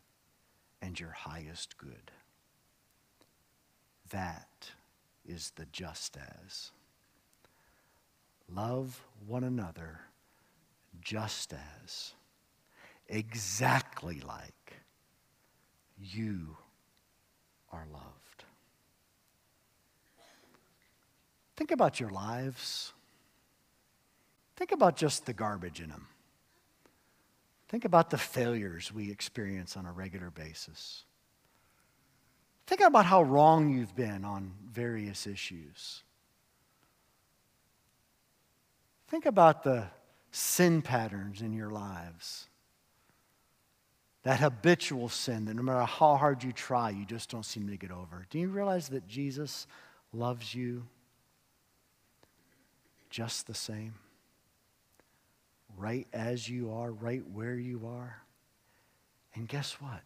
and 0.82 1.00
your 1.00 1.12
highest 1.12 1.78
good. 1.78 2.12
That 4.12 4.72
is 5.26 5.54
the 5.56 5.66
just 5.72 6.18
as. 6.18 6.72
Love 8.54 9.02
one 9.26 9.46
another 9.46 10.02
just 11.02 11.54
as, 11.54 12.12
exactly 13.08 14.20
like 14.20 14.74
you 15.98 16.58
are 17.72 17.86
loved. 17.92 18.44
Think 21.56 21.72
about 21.72 22.02
your 22.02 22.10
lives. 22.10 22.92
Think 24.56 24.72
about 24.72 24.96
just 24.96 25.26
the 25.26 25.34
garbage 25.34 25.82
in 25.82 25.90
them. 25.90 26.08
Think 27.68 27.86
about 27.86 28.10
the 28.10 28.18
failures 28.18 28.94
we 28.94 29.12
experience 29.12 29.76
on 29.76 29.86
a 29.86 29.92
regular 29.92 30.30
basis. 30.30 31.04
Think 32.68 32.82
about 32.82 33.06
how 33.06 33.24
wrong 33.24 33.70
you've 33.70 33.96
been 33.96 34.24
on 34.26 34.54
various 34.72 35.28
issues. 35.28 36.04
Think 39.08 39.26
about 39.26 39.64
the 39.64 39.86
sin 40.32 40.82
patterns 40.82 41.42
in 41.42 41.54
your 41.54 41.70
lives. 41.70 42.48
That 44.24 44.40
habitual 44.40 45.10
sin 45.10 45.46
that 45.46 45.54
no 45.56 45.62
matter 45.62 45.86
how 45.86 46.18
hard 46.18 46.44
you 46.44 46.52
try, 46.52 46.90
you 46.90 47.06
just 47.06 47.30
don't 47.30 47.46
seem 47.46 47.68
to 47.70 47.78
get 47.78 47.92
over. 47.92 48.26
Do 48.30 48.40
you 48.40 48.50
realize 48.50 48.90
that 48.90 49.08
Jesus 49.08 49.68
loves 50.12 50.56
you 50.56 50.88
just 53.12 53.48
the 53.48 53.54
same, 53.54 53.94
right 55.78 56.08
as 56.14 56.48
you 56.50 56.72
are, 56.72 56.92
right 56.92 57.24
where 57.34 57.56
you 57.56 57.88
are. 57.88 58.22
And 59.34 59.48
guess 59.48 59.74
what? 59.74 60.02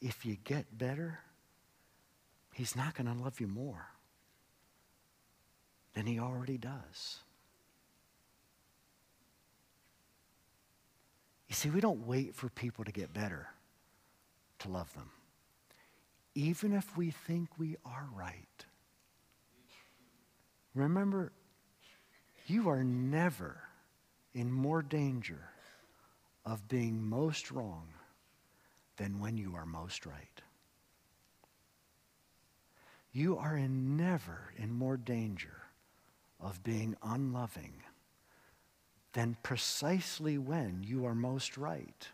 If 0.00 0.24
you 0.24 0.36
get 0.44 0.76
better, 0.76 1.20
He's 2.52 2.76
not 2.76 2.94
going 2.94 3.06
to 3.06 3.22
love 3.22 3.40
you 3.40 3.46
more 3.46 3.86
than 5.94 6.06
He 6.06 6.18
already 6.18 6.58
does. 6.58 7.20
You 11.48 11.54
see, 11.54 11.70
we 11.70 11.80
don't 11.80 12.06
wait 12.06 12.34
for 12.34 12.48
people 12.48 12.84
to 12.84 12.92
get 12.92 13.12
better 13.12 13.48
to 14.60 14.68
love 14.68 14.92
them, 14.94 15.10
even 16.34 16.72
if 16.72 16.96
we 16.96 17.10
think 17.10 17.48
we 17.58 17.76
are 17.84 18.08
right. 18.14 18.64
Remember 20.74 21.32
You 22.46 22.68
are 22.68 22.84
never 22.84 23.69
in 24.34 24.50
more 24.50 24.82
danger 24.82 25.50
of 26.44 26.68
being 26.68 27.02
most 27.02 27.50
wrong 27.50 27.88
than 28.96 29.20
when 29.20 29.36
you 29.36 29.54
are 29.54 29.66
most 29.66 30.06
right. 30.06 30.42
You 33.12 33.38
are 33.38 33.56
in 33.56 33.96
never 33.96 34.52
in 34.56 34.72
more 34.72 34.96
danger 34.96 35.62
of 36.40 36.62
being 36.62 36.96
unloving 37.02 37.74
than 39.12 39.36
precisely 39.42 40.38
when 40.38 40.84
you 40.86 41.04
are 41.06 41.14
most 41.14 41.56
right. 41.56 42.08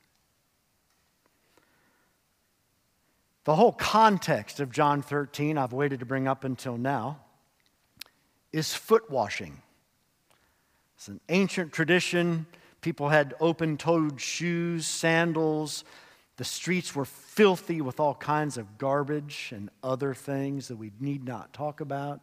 The 3.44 3.55
whole 3.55 3.72
context 3.72 4.59
of 4.59 4.72
John 4.72 5.02
13, 5.02 5.57
I've 5.59 5.72
waited 5.72 6.00
to 6.00 6.07
bring 6.07 6.26
up 6.26 6.42
until 6.42 6.76
now, 6.76 7.20
is 8.52 8.74
foot 8.74 9.09
washing. 9.11 9.62
It's 10.96 11.09
an 11.09 11.20
ancient 11.28 11.72
tradition. 11.72 12.46
People 12.80 13.11
had 13.11 13.35
open 13.40 13.76
toed 13.76 14.20
shoes, 14.20 14.87
sandals. 14.87 15.85
The 16.37 16.44
streets 16.44 16.94
were 16.94 17.04
filthy 17.04 17.80
with 17.80 18.00
all 18.00 18.14
kinds 18.14 18.56
of 18.56 18.78
garbage 18.78 19.52
and 19.54 19.70
other 19.82 20.14
things 20.14 20.68
that 20.68 20.76
we 20.76 20.92
need 21.00 21.24
not 21.24 21.52
talk 21.52 21.80
about. 21.80 22.20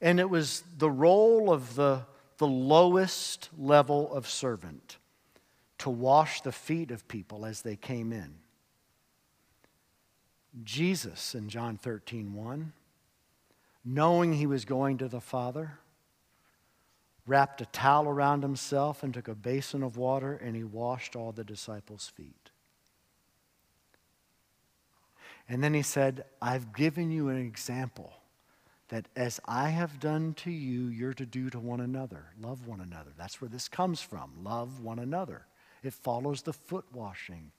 And 0.00 0.20
it 0.20 0.30
was 0.30 0.62
the 0.78 0.90
role 0.90 1.52
of 1.52 1.74
the, 1.74 2.02
the 2.38 2.46
lowest 2.46 3.48
level 3.58 4.12
of 4.12 4.28
servant 4.28 4.98
to 5.78 5.90
wash 5.90 6.40
the 6.40 6.52
feet 6.52 6.90
of 6.90 7.08
people 7.08 7.46
as 7.46 7.62
they 7.62 7.76
came 7.76 8.12
in. 8.12 8.34
Jesus 10.64 11.34
in 11.34 11.48
John 11.48 11.76
13, 11.76 12.34
1, 12.34 12.72
knowing 13.84 14.32
he 14.32 14.46
was 14.46 14.64
going 14.64 14.98
to 14.98 15.08
the 15.08 15.20
Father, 15.20 15.78
wrapped 17.28 17.60
a 17.60 17.66
towel 17.66 18.08
around 18.08 18.42
himself 18.42 19.02
and 19.02 19.12
took 19.12 19.28
a 19.28 19.34
basin 19.34 19.82
of 19.82 19.96
water 19.96 20.34
and 20.34 20.56
he 20.56 20.64
washed 20.64 21.14
all 21.14 21.30
the 21.30 21.44
disciples' 21.44 22.10
feet. 22.16 22.50
And 25.48 25.62
then 25.62 25.74
he 25.74 25.82
said, 25.82 26.24
I've 26.42 26.74
given 26.74 27.10
you 27.10 27.28
an 27.28 27.38
example 27.38 28.12
that 28.88 29.06
as 29.16 29.40
I 29.44 29.68
have 29.68 30.00
done 30.00 30.34
to 30.34 30.50
you, 30.50 30.88
you're 30.88 31.14
to 31.14 31.26
do 31.26 31.50
to 31.50 31.58
one 31.58 31.80
another. 31.80 32.24
Love 32.40 32.66
one 32.66 32.80
another. 32.80 33.10
That's 33.16 33.40
where 33.40 33.48
this 33.48 33.68
comes 33.68 34.00
from. 34.00 34.32
Love 34.42 34.80
one 34.80 34.98
another. 34.98 35.46
It 35.82 35.92
follows 35.92 36.42
the 36.42 36.52
foot 36.52 36.86
washing. 36.92 37.52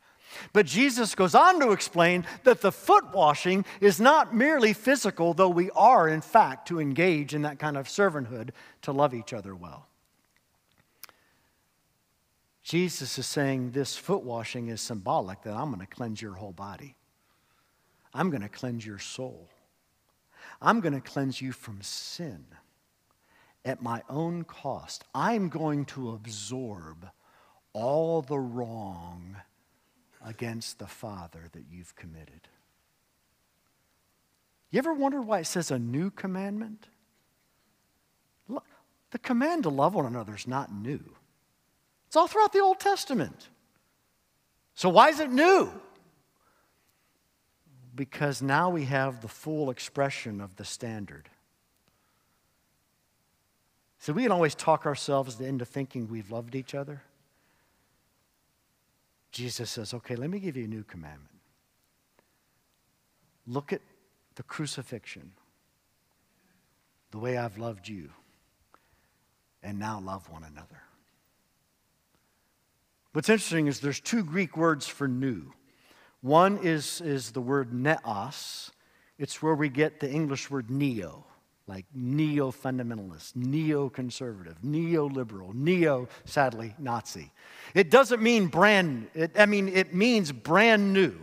But 0.53 0.65
Jesus 0.65 1.15
goes 1.15 1.35
on 1.35 1.59
to 1.59 1.71
explain 1.71 2.25
that 2.43 2.61
the 2.61 2.71
foot 2.71 3.13
washing 3.13 3.65
is 3.81 3.99
not 3.99 4.35
merely 4.35 4.73
physical, 4.73 5.33
though 5.33 5.49
we 5.49 5.71
are, 5.71 6.07
in 6.07 6.21
fact, 6.21 6.67
to 6.67 6.79
engage 6.79 7.33
in 7.33 7.43
that 7.43 7.59
kind 7.59 7.77
of 7.77 7.87
servanthood 7.87 8.51
to 8.83 8.91
love 8.91 9.13
each 9.13 9.33
other 9.33 9.55
well. 9.55 9.87
Jesus 12.63 13.17
is 13.17 13.25
saying 13.25 13.71
this 13.71 13.97
foot 13.97 14.23
washing 14.23 14.67
is 14.67 14.81
symbolic 14.81 15.41
that 15.41 15.55
I'm 15.55 15.69
going 15.69 15.79
to 15.79 15.87
cleanse 15.87 16.21
your 16.21 16.33
whole 16.33 16.53
body. 16.53 16.95
I'm 18.13 18.29
going 18.29 18.43
to 18.43 18.49
cleanse 18.49 18.85
your 18.85 18.99
soul. 18.99 19.49
I'm 20.61 20.79
going 20.79 20.93
to 20.93 21.01
cleanse 21.01 21.41
you 21.41 21.51
from 21.51 21.81
sin 21.81 22.45
at 23.65 23.81
my 23.81 24.03
own 24.09 24.43
cost. 24.43 25.03
I'm 25.15 25.49
going 25.49 25.85
to 25.85 26.11
absorb 26.11 27.09
all 27.73 28.21
the 28.21 28.39
wrong 28.39 29.37
against 30.25 30.79
the 30.79 30.87
Father 30.87 31.45
that 31.51 31.63
you've 31.69 31.95
committed. 31.95 32.47
You 34.71 34.79
ever 34.79 34.93
wonder 34.93 35.21
why 35.21 35.39
it 35.39 35.47
says 35.47 35.71
a 35.71 35.79
new 35.79 36.11
commandment? 36.11 36.87
The 39.11 39.19
command 39.19 39.63
to 39.63 39.69
love 39.69 39.95
one 39.95 40.05
another 40.05 40.35
is 40.35 40.47
not 40.47 40.71
new. 40.71 41.01
It's 42.07 42.15
all 42.15 42.27
throughout 42.27 42.53
the 42.53 42.59
Old 42.59 42.79
Testament. 42.79 43.49
So, 44.75 44.89
why 44.89 45.09
is 45.09 45.19
it 45.19 45.31
new? 45.31 45.71
because 47.99 48.41
now 48.41 48.69
we 48.69 48.85
have 48.85 49.19
the 49.19 49.27
full 49.27 49.69
expression 49.69 50.39
of 50.39 50.55
the 50.55 50.63
standard. 50.63 51.27
So 53.99 54.13
we 54.13 54.23
can 54.23 54.31
always 54.31 54.55
talk 54.55 54.85
ourselves 54.85 55.41
into 55.41 55.65
thinking 55.65 56.07
we've 56.07 56.31
loved 56.31 56.55
each 56.55 56.73
other. 56.73 57.01
Jesus 59.31 59.69
says, 59.69 59.93
okay, 59.93 60.15
let 60.15 60.29
me 60.29 60.39
give 60.39 60.57
you 60.57 60.65
a 60.65 60.67
new 60.67 60.83
commandment. 60.83 61.29
Look 63.47 63.73
at 63.73 63.81
the 64.35 64.43
crucifixion, 64.43 65.31
the 67.11 67.19
way 67.19 67.37
I've 67.37 67.57
loved 67.57 67.87
you, 67.87 68.09
and 69.63 69.79
now 69.79 69.99
love 69.99 70.29
one 70.29 70.43
another. 70.43 70.81
What's 73.13 73.29
interesting 73.29 73.67
is 73.67 73.79
there's 73.79 73.99
two 73.99 74.23
Greek 74.23 74.55
words 74.55 74.87
for 74.87 75.07
new. 75.07 75.51
One 76.21 76.59
is, 76.59 77.01
is 77.01 77.31
the 77.31 77.41
word 77.41 77.71
neos. 77.71 78.71
It's 79.17 79.41
where 79.41 79.55
we 79.55 79.69
get 79.69 79.99
the 79.99 80.09
English 80.09 80.49
word 80.49 80.69
neo, 80.69 81.25
like 81.69 81.85
neo 81.93 82.51
fundamentalist, 82.51 83.35
neo 83.35 83.87
conservative, 83.89 84.57
neoliberal, 84.65 85.53
neo, 85.53 86.09
sadly, 86.25 86.75
Nazi. 86.77 87.31
It 87.73 87.89
doesn't 87.89 88.21
mean 88.21 88.47
brand, 88.47 89.07
it, 89.13 89.31
I 89.39 89.45
mean, 89.45 89.69
it 89.69 89.93
means 89.93 90.31
brand 90.31 90.91
new. 90.91 91.15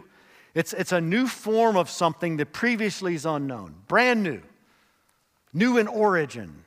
It's, 0.55 0.73
it's 0.73 0.93
a 0.93 1.01
new 1.01 1.27
form 1.27 1.77
of 1.77 1.91
something 1.91 2.39
that 2.39 2.53
previously 2.55 3.15
is 3.15 3.27
unknown, 3.27 3.75
brand 3.89 4.23
new, 4.23 4.41
new 5.53 5.77
in 5.77 5.89
origin. 5.89 6.65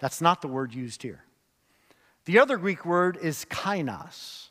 That's 0.00 0.20
not 0.20 0.42
the 0.42 0.48
word 0.48 0.74
used 0.74 1.02
here. 1.02 1.22
The 2.24 2.40
other 2.40 2.56
Greek 2.56 2.84
word 2.84 3.18
is 3.20 3.44
kainos. 3.44 4.48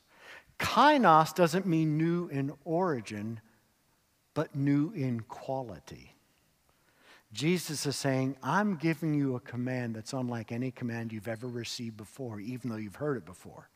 Kainos 0.60 1.34
doesn't 1.34 1.65
mean 1.65 1.97
new 1.97 2.28
in 2.28 2.54
origin, 2.63 3.41
but 4.34 4.56
new 4.56 4.91
in 4.91 5.21
quality. 5.21 6.15
Jesus 7.34 7.86
is 7.86 7.96
saying, 7.96 8.36
I'm 8.44 8.76
giving 8.76 9.13
you 9.13 9.36
a 9.36 9.39
command 9.39 9.96
that's 9.96 10.13
unlike 10.13 10.52
any 10.52 10.72
command 10.72 11.13
you've 11.13 11.30
ever 11.30 11.48
received 11.48 11.96
before, 11.96 12.39
even 12.39 12.70
though 12.70 12.78
you've 12.78 12.96
heard 12.96 13.17
it 13.17 13.26
before. 13.26 13.70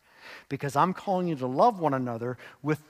Because 0.50 0.76
I'm 0.76 0.94
calling 0.94 1.28
you 1.28 1.36
to 1.36 1.48
love 1.48 1.80
one 1.80 1.94
another 1.94 2.38
with 2.62 2.82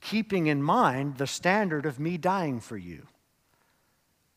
keeping 0.00 0.48
in 0.48 0.62
mind 0.62 1.18
the 1.18 1.26
standard 1.26 1.86
of 1.86 2.00
me 2.00 2.16
dying 2.16 2.60
for 2.60 2.76
you. 2.76 3.06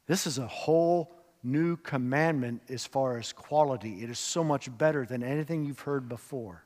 This 0.08 0.28
is 0.28 0.38
a 0.38 0.48
whole 0.48 1.12
new 1.44 1.78
commandment 1.78 2.62
as 2.70 2.86
far 2.86 3.18
as 3.18 3.34
quality. 3.34 4.04
It 4.04 4.10
is 4.10 4.20
so 4.20 4.44
much 4.44 4.76
better 4.78 5.06
than 5.06 5.24
anything 5.24 5.66
you've 5.66 5.80
heard 5.80 6.08
before. 6.08 6.66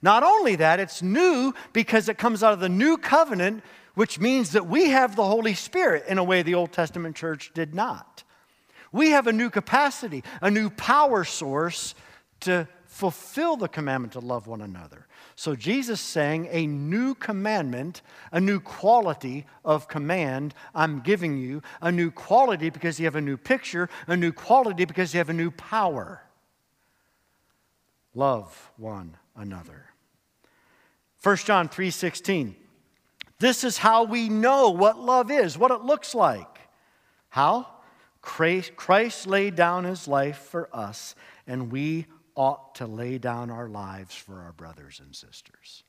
Not 0.00 0.22
only 0.22 0.56
that, 0.56 0.80
it's 0.80 1.02
new 1.02 1.52
because 1.72 2.08
it 2.08 2.16
comes 2.16 2.42
out 2.42 2.52
of 2.52 2.60
the 2.60 2.68
new 2.68 2.96
covenant, 2.96 3.62
which 3.94 4.18
means 4.18 4.52
that 4.52 4.66
we 4.66 4.90
have 4.90 5.14
the 5.14 5.24
Holy 5.24 5.54
Spirit 5.54 6.04
in 6.08 6.18
a 6.18 6.24
way 6.24 6.42
the 6.42 6.54
Old 6.54 6.72
Testament 6.72 7.16
church 7.16 7.52
did 7.54 7.74
not. 7.74 8.24
We 8.92 9.10
have 9.10 9.26
a 9.26 9.32
new 9.32 9.50
capacity, 9.50 10.22
a 10.40 10.50
new 10.50 10.70
power 10.70 11.24
source 11.24 11.94
to 12.40 12.68
fulfill 12.86 13.56
the 13.56 13.68
commandment 13.68 14.14
to 14.14 14.20
love 14.20 14.46
one 14.46 14.62
another. 14.62 15.06
So 15.34 15.54
Jesus 15.54 16.00
saying 16.00 16.48
a 16.50 16.66
new 16.66 17.14
commandment, 17.14 18.00
a 18.32 18.40
new 18.40 18.58
quality 18.58 19.44
of 19.64 19.86
command 19.86 20.54
I'm 20.74 21.00
giving 21.00 21.36
you, 21.36 21.62
a 21.82 21.92
new 21.92 22.10
quality 22.10 22.70
because 22.70 22.98
you 22.98 23.04
have 23.04 23.16
a 23.16 23.20
new 23.20 23.36
picture, 23.36 23.90
a 24.06 24.16
new 24.16 24.32
quality 24.32 24.86
because 24.86 25.12
you 25.12 25.18
have 25.18 25.28
a 25.28 25.34
new 25.34 25.50
power. 25.50 26.22
Love 28.14 28.72
one 28.78 29.18
another. 29.36 29.90
1 31.22 31.36
John 31.44 31.68
3:16. 31.68 32.56
This 33.38 33.62
is 33.62 33.76
how 33.76 34.04
we 34.04 34.30
know 34.30 34.70
what 34.70 34.98
love 34.98 35.30
is, 35.30 35.58
what 35.58 35.70
it 35.70 35.82
looks 35.82 36.14
like. 36.14 36.60
How? 37.28 37.75
Christ 38.26 39.26
laid 39.26 39.54
down 39.54 39.84
his 39.84 40.08
life 40.08 40.38
for 40.38 40.68
us, 40.72 41.14
and 41.46 41.70
we 41.70 42.06
ought 42.34 42.74
to 42.74 42.86
lay 42.86 43.18
down 43.18 43.50
our 43.50 43.68
lives 43.68 44.14
for 44.14 44.40
our 44.40 44.52
brothers 44.52 45.00
and 45.02 45.14
sisters. 45.14 45.84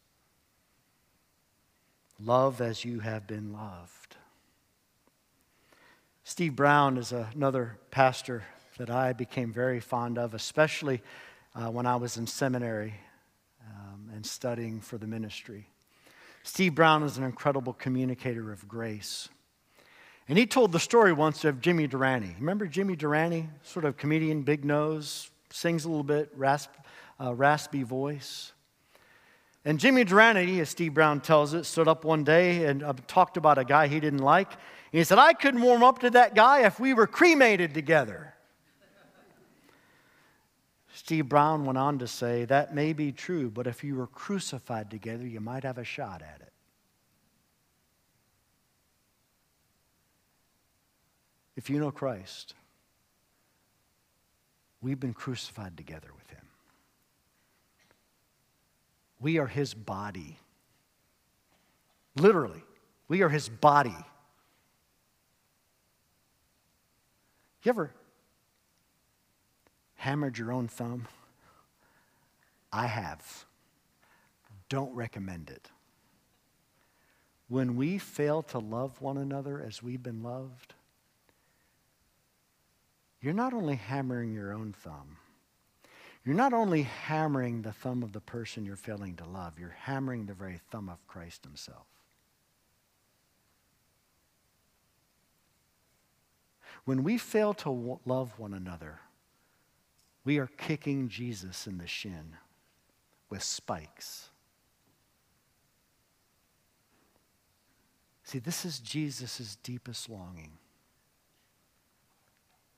Love 2.19 2.61
as 2.61 2.85
you 2.85 2.99
have 2.99 3.25
been 3.25 3.51
loved. 3.51 4.15
Steve 6.23 6.55
Brown 6.55 6.97
is 6.97 7.11
another 7.11 7.79
pastor 7.89 8.43
that 8.77 8.91
I 8.91 9.13
became 9.13 9.51
very 9.51 9.79
fond 9.79 10.19
of, 10.19 10.35
especially 10.35 11.01
uh, 11.55 11.71
when 11.71 11.87
I 11.87 11.95
was 11.95 12.17
in 12.17 12.27
seminary 12.27 12.93
um, 13.67 14.11
and 14.13 14.23
studying 14.23 14.79
for 14.79 14.99
the 14.99 15.07
ministry. 15.07 15.69
Steve 16.43 16.75
Brown 16.75 17.01
is 17.01 17.17
an 17.17 17.23
incredible 17.23 17.73
communicator 17.73 18.51
of 18.51 18.67
grace. 18.67 19.27
And 20.29 20.37
he 20.37 20.45
told 20.45 20.71
the 20.71 20.79
story 20.79 21.13
once 21.13 21.45
of 21.45 21.61
Jimmy 21.61 21.87
Durante. 21.87 22.35
Remember 22.39 22.67
Jimmy 22.67 22.95
Durante? 22.95 23.47
Sort 23.63 23.85
of 23.85 23.95
comedian, 23.95 24.41
big 24.41 24.65
nose, 24.65 25.31
sings 25.51 25.85
a 25.85 25.89
little 25.89 26.03
bit, 26.03 26.29
rasp, 26.35 26.71
uh, 27.19 27.33
raspy 27.33 27.83
voice. 27.83 28.51
And 29.63 29.79
Jimmy 29.79 30.03
Durante, 30.03 30.59
as 30.59 30.69
Steve 30.69 30.93
Brown 30.93 31.21
tells 31.21 31.53
it, 31.53 31.65
stood 31.65 31.87
up 31.87 32.03
one 32.03 32.23
day 32.23 32.65
and 32.65 32.83
uh, 32.83 32.93
talked 33.07 33.37
about 33.37 33.57
a 33.57 33.63
guy 33.63 33.87
he 33.87 33.99
didn't 33.99 34.19
like. 34.19 34.51
And 34.51 34.99
he 34.99 35.03
said, 35.03 35.17
I 35.17 35.33
couldn't 35.33 35.61
warm 35.61 35.83
up 35.83 35.99
to 35.99 36.09
that 36.11 36.35
guy 36.35 36.65
if 36.65 36.79
we 36.79 36.93
were 36.93 37.07
cremated 37.07 37.73
together. 37.73 38.33
Steve 40.93 41.29
Brown 41.29 41.65
went 41.65 41.77
on 41.77 41.99
to 41.99 42.07
say, 42.07 42.45
That 42.45 42.73
may 42.73 42.91
be 42.91 43.11
true, 43.11 43.49
but 43.49 43.67
if 43.67 43.83
you 43.83 43.95
were 43.95 44.07
crucified 44.07 44.89
together, 44.89 45.27
you 45.27 45.39
might 45.39 45.63
have 45.63 45.77
a 45.77 45.83
shot 45.83 46.21
at 46.21 46.41
it. 46.41 46.51
If 51.57 51.71
you 51.71 51.79
know 51.79 51.89
Christ, 51.89 52.53
we've 54.79 54.99
been 54.99 55.15
crucified 55.15 55.75
together 55.75 56.09
with 56.15 56.29
him. 56.29 56.45
We 59.19 59.39
are 59.39 59.47
his 59.47 59.73
body. 59.73 60.37
Literally, 62.15 62.63
we 63.07 63.23
are 63.23 63.29
his 63.29 63.49
body. 63.49 63.95
You 67.63 67.69
ever 67.69 67.91
hammered 69.95 70.37
your 70.37 70.51
own 70.51 70.67
thumb? 70.67 71.07
I 72.71 72.85
have. 72.85 73.45
Don't 74.69 74.93
recommend 74.93 75.49
it. 75.49 75.71
When 77.47 77.75
we 77.75 77.97
fail 77.97 78.43
to 78.43 78.59
love 78.59 79.01
one 79.01 79.17
another 79.17 79.59
as 79.59 79.81
we've 79.81 80.03
been 80.03 80.21
loved, 80.21 80.75
you're 83.21 83.33
not 83.33 83.53
only 83.53 83.75
hammering 83.75 84.33
your 84.33 84.53
own 84.53 84.73
thumb, 84.73 85.17
you're 86.23 86.35
not 86.35 86.53
only 86.53 86.83
hammering 86.83 87.61
the 87.61 87.71
thumb 87.71 88.03
of 88.03 88.11
the 88.11 88.19
person 88.19 88.65
you're 88.65 88.75
failing 88.75 89.15
to 89.15 89.25
love, 89.25 89.57
you're 89.59 89.77
hammering 89.81 90.25
the 90.25 90.33
very 90.33 90.59
thumb 90.71 90.89
of 90.89 91.05
Christ 91.07 91.43
Himself. 91.43 91.87
When 96.85 97.03
we 97.03 97.17
fail 97.17 97.53
to 97.55 97.99
love 98.05 98.37
one 98.37 98.53
another, 98.53 98.99
we 100.23 100.37
are 100.37 100.47
kicking 100.57 101.07
Jesus 101.07 101.67
in 101.67 101.77
the 101.77 101.87
shin 101.87 102.35
with 103.29 103.43
spikes. 103.43 104.29
See, 108.23 108.39
this 108.39 108.65
is 108.65 108.79
Jesus' 108.79 109.57
deepest 109.63 110.09
longing 110.09 110.51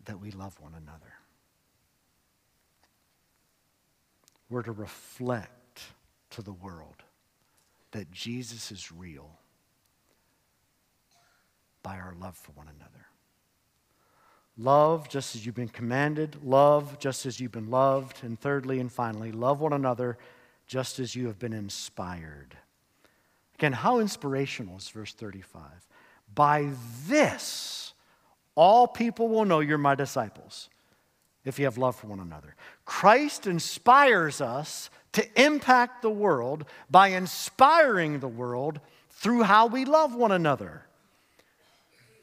that 0.09 0.19
we 0.19 0.31
love 0.31 0.59
one 0.59 0.73
another. 0.73 1.13
We're 4.49 4.63
to 4.63 4.71
reflect 4.71 5.81
to 6.31 6.41
the 6.41 6.51
world 6.51 7.03
that 7.91 8.11
Jesus 8.11 8.71
is 8.71 8.91
real 8.91 9.29
by 11.83 11.99
our 11.99 12.15
love 12.19 12.35
for 12.35 12.53
one 12.53 12.65
another. 12.75 13.05
Love 14.57 15.09
just 15.09 15.35
as 15.35 15.45
you've 15.45 15.53
been 15.53 15.69
commanded, 15.69 16.43
love 16.43 16.97
just 16.97 17.27
as 17.27 17.39
you've 17.39 17.51
been 17.51 17.69
loved, 17.69 18.23
and 18.23 18.39
thirdly 18.39 18.79
and 18.79 18.91
finally, 18.91 19.31
love 19.31 19.61
one 19.61 19.73
another 19.73 20.17
just 20.65 20.97
as 20.97 21.15
you 21.15 21.27
have 21.27 21.37
been 21.37 21.53
inspired. 21.53 22.57
Again, 23.59 23.73
how 23.73 23.99
inspirational 23.99 24.77
is 24.77 24.89
verse 24.89 25.13
35? 25.13 25.61
By 26.33 26.71
this, 27.05 27.93
all 28.59 28.87
people 28.87 29.29
will 29.29 29.45
know 29.45 29.61
you're 29.61 29.77
my 29.77 29.95
disciples 29.95 30.67
if 31.45 31.57
you 31.57 31.63
have 31.63 31.77
love 31.77 31.95
for 31.95 32.07
one 32.07 32.19
another. 32.19 32.57
Christ 32.83 33.47
inspires 33.47 34.41
us 34.41 34.89
to 35.13 35.41
impact 35.41 36.01
the 36.01 36.09
world 36.09 36.65
by 36.91 37.07
inspiring 37.07 38.19
the 38.19 38.27
world 38.27 38.81
through 39.11 39.43
how 39.43 39.67
we 39.67 39.85
love 39.85 40.13
one 40.13 40.33
another. 40.33 40.83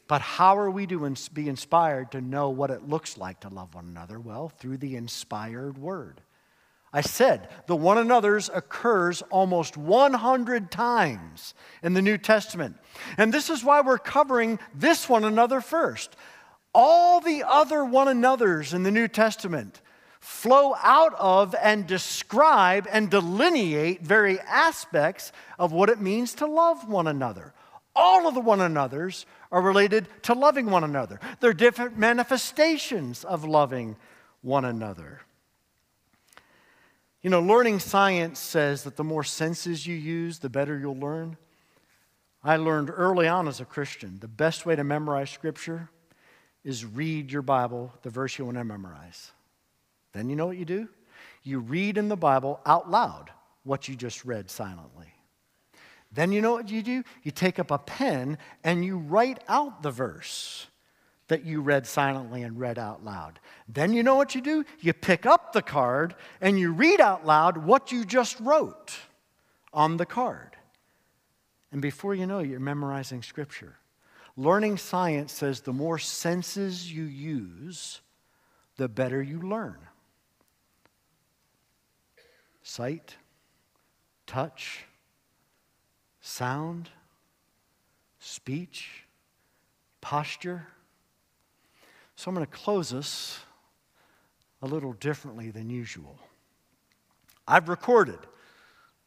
But 0.09 0.20
how 0.20 0.59
are 0.59 0.70
we 0.70 0.87
to 0.88 1.14
be 1.33 1.49
inspired 1.49 2.12
to 2.12 2.20
know 2.20 2.51
what 2.51 2.70
it 2.70 2.87
looks 2.87 3.16
like 3.16 3.40
to 3.40 3.49
love 3.49 3.75
one 3.75 3.87
another? 3.87 4.20
Well, 4.20 4.51
through 4.51 4.77
the 4.77 4.94
inspired 4.94 5.79
word. 5.79 6.20
I 6.96 7.02
said 7.02 7.50
the 7.66 7.76
one 7.76 7.98
another's 7.98 8.48
occurs 8.48 9.20
almost 9.28 9.76
100 9.76 10.70
times 10.70 11.52
in 11.82 11.92
the 11.92 12.00
New 12.00 12.16
Testament. 12.16 12.78
And 13.18 13.35
this 13.35 13.50
is 13.50 13.62
why 13.62 13.82
we're 13.82 13.98
covering 13.98 14.59
this 14.74 15.06
one 15.06 15.22
another 15.22 15.61
first. 15.61 16.16
All 16.74 17.20
the 17.20 17.44
other 17.46 17.85
one 17.85 18.09
another's 18.09 18.72
in 18.72 18.82
the 18.82 18.90
New 18.90 19.09
Testament 19.09 19.82
flow 20.20 20.74
out 20.82 21.12
of 21.18 21.54
and 21.61 21.87
describe 21.87 22.88
and 22.90 23.11
delineate 23.11 24.00
very 24.00 24.40
aspects 24.40 25.32
of 25.59 25.72
what 25.72 25.90
it 25.90 26.00
means 26.00 26.32
to 26.37 26.46
love 26.46 26.88
one 26.88 27.09
another. 27.09 27.52
All 27.94 28.26
of 28.26 28.32
the 28.32 28.40
one 28.40 28.62
another's 28.62 29.26
are 29.52 29.61
related 29.61 30.09
to 30.22 30.32
loving 30.32 30.70
one 30.70 30.82
another. 30.82 31.20
They're 31.40 31.52
different 31.52 31.98
manifestations 31.98 33.22
of 33.22 33.44
loving 33.44 33.96
one 34.40 34.64
another. 34.64 35.25
You 37.26 37.30
know, 37.30 37.42
learning 37.42 37.80
science 37.80 38.38
says 38.38 38.84
that 38.84 38.94
the 38.94 39.02
more 39.02 39.24
senses 39.24 39.84
you 39.84 39.96
use, 39.96 40.38
the 40.38 40.48
better 40.48 40.78
you'll 40.78 40.96
learn. 40.96 41.36
I 42.44 42.54
learned 42.54 42.88
early 42.88 43.26
on 43.26 43.48
as 43.48 43.60
a 43.60 43.64
Christian 43.64 44.20
the 44.20 44.28
best 44.28 44.64
way 44.64 44.76
to 44.76 44.84
memorize 44.84 45.28
Scripture 45.30 45.90
is 46.62 46.84
read 46.84 47.32
your 47.32 47.42
Bible, 47.42 47.92
the 48.02 48.10
verse 48.10 48.38
you 48.38 48.44
want 48.44 48.58
to 48.58 48.62
memorize. 48.62 49.32
Then 50.12 50.30
you 50.30 50.36
know 50.36 50.46
what 50.46 50.56
you 50.56 50.64
do? 50.64 50.88
You 51.42 51.58
read 51.58 51.98
in 51.98 52.06
the 52.06 52.16
Bible 52.16 52.60
out 52.64 52.92
loud 52.92 53.32
what 53.64 53.88
you 53.88 53.96
just 53.96 54.24
read 54.24 54.48
silently. 54.48 55.12
Then 56.12 56.30
you 56.30 56.40
know 56.40 56.52
what 56.52 56.68
you 56.68 56.80
do? 56.80 57.02
You 57.24 57.32
take 57.32 57.58
up 57.58 57.72
a 57.72 57.78
pen 57.78 58.38
and 58.62 58.84
you 58.84 58.98
write 58.98 59.42
out 59.48 59.82
the 59.82 59.90
verse 59.90 60.68
that 61.28 61.44
you 61.44 61.60
read 61.60 61.86
silently 61.86 62.42
and 62.42 62.58
read 62.58 62.78
out 62.78 63.04
loud. 63.04 63.40
Then 63.68 63.92
you 63.92 64.02
know 64.02 64.14
what 64.14 64.34
you 64.34 64.40
do? 64.40 64.64
You 64.80 64.92
pick 64.92 65.26
up 65.26 65.52
the 65.52 65.62
card 65.62 66.14
and 66.40 66.58
you 66.58 66.72
read 66.72 67.00
out 67.00 67.26
loud 67.26 67.58
what 67.58 67.90
you 67.90 68.04
just 68.04 68.38
wrote 68.40 68.96
on 69.72 69.96
the 69.96 70.06
card. 70.06 70.56
And 71.72 71.82
before 71.82 72.14
you 72.14 72.26
know, 72.26 72.38
you're 72.38 72.60
memorizing 72.60 73.22
scripture. 73.22 73.76
Learning 74.36 74.76
science 74.76 75.32
says 75.32 75.60
the 75.60 75.72
more 75.72 75.98
senses 75.98 76.92
you 76.92 77.04
use, 77.04 78.00
the 78.76 78.88
better 78.88 79.22
you 79.22 79.40
learn. 79.40 79.78
Sight, 82.62 83.16
touch, 84.26 84.84
sound, 86.20 86.90
speech, 88.18 89.04
posture. 90.00 90.66
So 92.16 92.31
I'm 92.31 92.35
going 92.35 92.46
to 92.46 92.52
close 92.52 92.92
us 92.92 93.38
a 94.62 94.66
little 94.66 94.94
differently 94.94 95.50
than 95.50 95.70
usual. 95.70 96.18
I've 97.46 97.68
recorded 97.68 98.18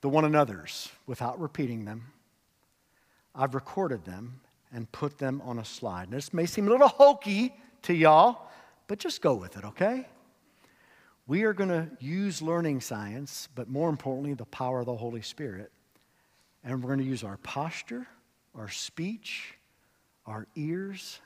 the 0.01 0.09
one 0.09 0.25
another's 0.25 0.89
without 1.07 1.39
repeating 1.39 1.85
them. 1.85 2.05
I've 3.35 3.55
recorded 3.55 4.05
them 4.05 4.41
and 4.71 4.89
put 4.91 5.17
them 5.17 5.41
on 5.43 5.59
a 5.59 5.65
slide. 5.65 6.11
this 6.11 6.33
may 6.33 6.45
seem 6.45 6.67
a 6.67 6.71
little 6.71 6.87
hokey 6.87 7.53
to 7.83 7.93
y'all, 7.93 8.49
but 8.87 8.99
just 8.99 9.21
go 9.21 9.33
with 9.33 9.57
it, 9.57 9.65
okay? 9.65 10.07
We 11.27 11.43
are 11.43 11.53
going 11.53 11.69
to 11.69 11.89
use 11.99 12.41
learning 12.41 12.81
science, 12.81 13.49
but 13.53 13.67
more 13.67 13.89
importantly, 13.89 14.35
the 14.35 14.45
power 14.45 14.79
of 14.79 14.85
the 14.85 14.95
Holy 14.95 15.21
Spirit 15.21 15.71
and 16.63 16.83
we're 16.83 16.87
going 16.87 16.99
to 16.99 17.05
use 17.05 17.23
our 17.23 17.37
posture, 17.37 18.05
our 18.55 18.69
speech, 18.69 19.55
our 20.25 20.47
ears, 20.55 21.19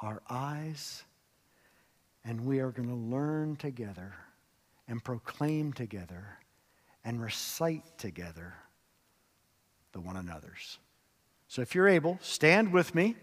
our 0.00 0.20
eyes, 0.28 1.04
and 2.24 2.44
we 2.44 2.60
are 2.60 2.70
going 2.70 2.88
to 2.88 2.94
learn 2.94 3.56
together 3.56 4.14
and 4.88 5.02
proclaim 5.02 5.72
together 5.72 6.38
and 7.04 7.22
recite 7.22 7.98
together 7.98 8.54
the 9.92 10.00
one 10.00 10.16
another's. 10.16 10.78
So 11.48 11.62
if 11.62 11.74
you're 11.74 11.88
able, 11.88 12.18
stand 12.22 12.72
with 12.72 12.94
me. 12.94 13.16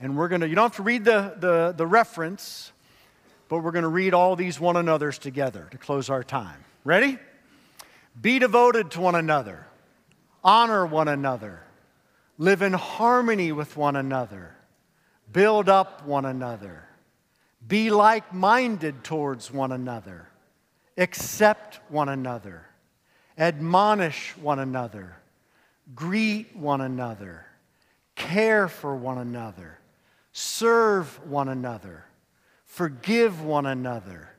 And 0.00 0.16
we're 0.16 0.28
going 0.28 0.40
to, 0.40 0.48
you 0.48 0.54
don't 0.54 0.64
have 0.64 0.76
to 0.76 0.82
read 0.82 1.04
the, 1.04 1.34
the, 1.38 1.74
the 1.76 1.86
reference, 1.86 2.72
but 3.48 3.60
we're 3.60 3.70
going 3.70 3.84
to 3.84 3.88
read 3.88 4.12
all 4.12 4.36
these 4.36 4.58
one 4.58 4.76
another's 4.76 5.18
together 5.18 5.68
to 5.70 5.78
close 5.78 6.10
our 6.10 6.24
time. 6.24 6.64
Ready? 6.82 7.18
Be 8.20 8.38
devoted 8.38 8.90
to 8.92 9.00
one 9.00 9.14
another 9.14 9.66
honor 10.44 10.84
one 10.84 11.08
another, 11.08 11.62
live 12.36 12.60
in 12.60 12.74
harmony 12.74 13.50
with 13.50 13.76
one 13.76 13.96
another, 13.96 14.54
build 15.32 15.68
up 15.68 16.04
one 16.06 16.26
another, 16.26 16.84
be 17.66 17.90
like 17.90 18.32
minded 18.32 19.04
towards 19.04 19.50
one 19.50 19.72
another, 19.72 20.28
accept 20.96 21.80
one 21.88 22.08
another, 22.08 22.66
admonish 23.38 24.36
one 24.36 24.58
another, 24.58 25.16
greet 25.94 26.54
one 26.56 26.80
another, 26.80 27.46
care 28.14 28.68
for 28.68 28.94
one 28.94 29.18
another, 29.18 29.78
serve 30.32 31.20
one 31.28 31.48
another, 31.48 32.04
forgive 32.64 33.42
one 33.42 33.66
another, 33.66 34.30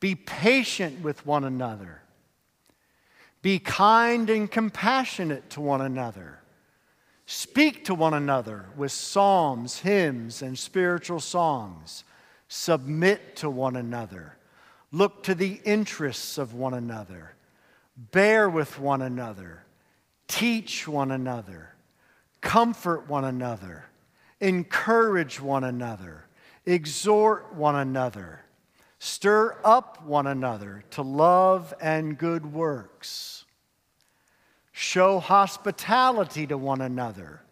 be 0.00 0.14
patient 0.14 1.02
with 1.02 1.24
one 1.26 1.44
another 1.44 2.00
be 3.42 3.58
kind 3.58 4.28
and 4.28 4.50
compassionate 4.50 5.48
to 5.50 5.60
one 5.60 5.80
another. 5.80 6.40
Speak 7.26 7.84
to 7.86 7.94
one 7.94 8.12
another 8.12 8.66
with 8.76 8.92
psalms, 8.92 9.80
hymns, 9.80 10.42
and 10.42 10.58
spiritual 10.58 11.20
songs. 11.20 12.04
Submit 12.52 13.36
to 13.36 13.48
one 13.48 13.76
another. 13.76 14.36
look 14.92 15.22
to 15.22 15.34
the 15.34 15.60
interests 15.64 16.36
of 16.36 16.52
one 16.52 16.74
another, 16.74 17.34
bear 17.96 18.50
with 18.50 18.78
one 18.78 19.02
another, 19.02 19.62
teach 20.26 20.88
one 20.88 21.10
another, 21.12 21.74
comfort 22.40 23.08
one 23.08 23.24
another, 23.24 23.84
encourage 24.40 25.40
one 25.40 25.62
another, 25.62 26.24
exhort 26.66 27.54
one 27.54 27.76
another, 27.76 28.40
stir 28.98 29.56
up 29.64 30.04
one 30.04 30.26
another 30.26 30.82
to 30.90 31.02
love 31.02 31.72
and 31.80 32.18
good 32.18 32.52
works, 32.52 33.44
show 34.72 35.20
hospitality 35.20 36.48
to 36.48 36.58
one 36.58 36.80
another, 36.80 37.42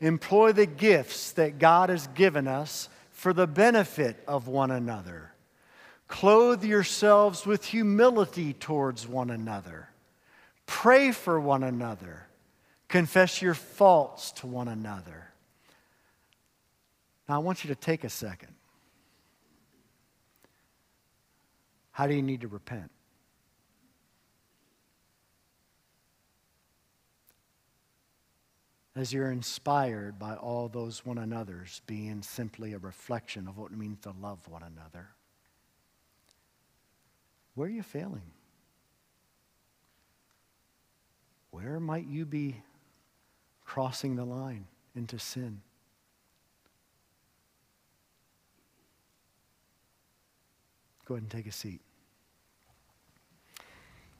employ 0.00 0.50
the 0.52 0.66
gifts 0.66 1.32
that 1.32 1.58
God 1.58 1.90
has 1.90 2.06
given 2.08 2.48
us 2.48 2.88
for 3.24 3.32
the 3.32 3.46
benefit 3.46 4.22
of 4.28 4.48
one 4.48 4.70
another. 4.70 5.32
Clothe 6.08 6.62
yourselves 6.62 7.46
with 7.46 7.64
humility 7.64 8.52
towards 8.52 9.08
one 9.08 9.30
another. 9.30 9.88
Pray 10.66 11.10
for 11.10 11.40
one 11.40 11.62
another. 11.62 12.26
Confess 12.86 13.40
your 13.40 13.54
faults 13.54 14.30
to 14.32 14.46
one 14.46 14.68
another. 14.68 15.30
Now, 17.26 17.36
I 17.36 17.38
want 17.38 17.64
you 17.64 17.68
to 17.68 17.74
take 17.74 18.04
a 18.04 18.10
second. 18.10 18.54
How 21.92 22.06
do 22.06 22.12
you 22.12 22.20
need 22.20 22.42
to 22.42 22.48
repent? 22.48 22.90
As 28.96 29.12
you're 29.12 29.32
inspired 29.32 30.18
by 30.18 30.36
all 30.36 30.68
those 30.68 31.04
one 31.04 31.18
another's 31.18 31.82
being 31.86 32.22
simply 32.22 32.74
a 32.74 32.78
reflection 32.78 33.48
of 33.48 33.58
what 33.58 33.72
it 33.72 33.78
means 33.78 33.98
to 34.02 34.12
love 34.20 34.38
one 34.48 34.62
another. 34.62 35.08
Where 37.54 37.66
are 37.66 37.70
you 37.70 37.82
failing? 37.82 38.30
Where 41.50 41.80
might 41.80 42.06
you 42.06 42.24
be 42.24 42.56
crossing 43.64 44.16
the 44.16 44.24
line 44.24 44.66
into 44.94 45.18
sin? 45.18 45.60
Go 51.04 51.14
ahead 51.14 51.22
and 51.22 51.30
take 51.30 51.46
a 51.46 51.52
seat. 51.52 51.80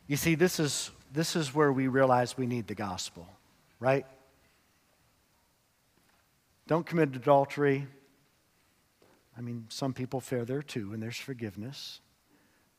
You 0.06 0.16
see, 0.16 0.34
this 0.34 0.60
is, 0.60 0.90
this 1.12 1.34
is 1.34 1.54
where 1.54 1.72
we 1.72 1.88
realize 1.88 2.36
we 2.36 2.46
need 2.46 2.66
the 2.66 2.74
gospel, 2.74 3.26
right? 3.80 4.04
Don't 6.66 6.86
commit 6.86 7.14
adultery. 7.14 7.86
I 9.36 9.40
mean, 9.40 9.66
some 9.68 9.92
people 9.92 10.20
fare 10.20 10.44
there 10.44 10.62
too, 10.62 10.92
and 10.92 11.02
there's 11.02 11.16
forgiveness. 11.16 12.00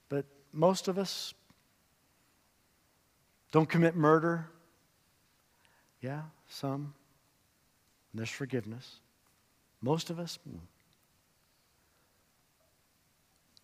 But 0.10 0.26
most 0.52 0.88
of 0.88 0.98
us 0.98 1.34
don't 3.52 3.70
commit 3.70 3.96
murder. 3.96 4.48
Yeah, 6.02 6.22
some. 6.48 6.94
There's 8.14 8.30
forgiveness. 8.30 9.00
Most 9.82 10.10
of 10.10 10.20
us 10.20 10.40
hmm. 10.50 10.58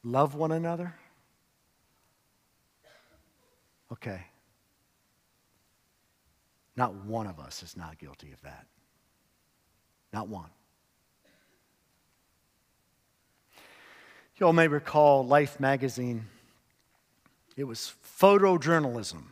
love 0.04 0.36
one 0.36 0.52
another. 0.52 0.94
Okay. 3.92 4.22
Not 6.76 6.96
one 7.06 7.28
of 7.28 7.40
us 7.40 7.64
is 7.64 7.76
not 7.76 7.98
guilty 7.98 8.32
of 8.32 8.42
that. 8.42 8.66
Not 10.14 10.28
one. 10.28 10.50
You 14.38 14.48
all 14.48 14.54
may 14.54 14.68
recall 14.68 15.26
Life 15.26 15.60
magazine. 15.60 16.26
It 17.56 17.66
was 17.66 17.94
photojournalism. 18.20 19.24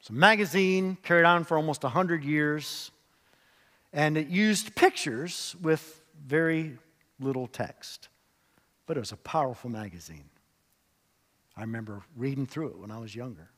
It's 0.00 0.10
a 0.10 0.12
magazine 0.12 0.96
carried 1.02 1.26
on 1.26 1.44
for 1.44 1.56
almost 1.56 1.82
100 1.82 2.24
years, 2.24 2.90
and 3.92 4.16
it 4.16 4.28
used 4.28 4.74
pictures 4.74 5.54
with 5.62 6.02
very 6.26 6.76
little 7.20 7.46
text. 7.46 8.08
But 8.86 8.96
it 8.96 9.00
was 9.00 9.12
a 9.12 9.16
powerful 9.16 9.70
magazine. 9.70 10.24
I 11.56 11.60
remember 11.60 12.02
reading 12.16 12.46
through 12.46 12.68
it 12.68 12.78
when 12.78 12.90
I 12.90 12.98
was 12.98 13.14
younger. 13.14 13.50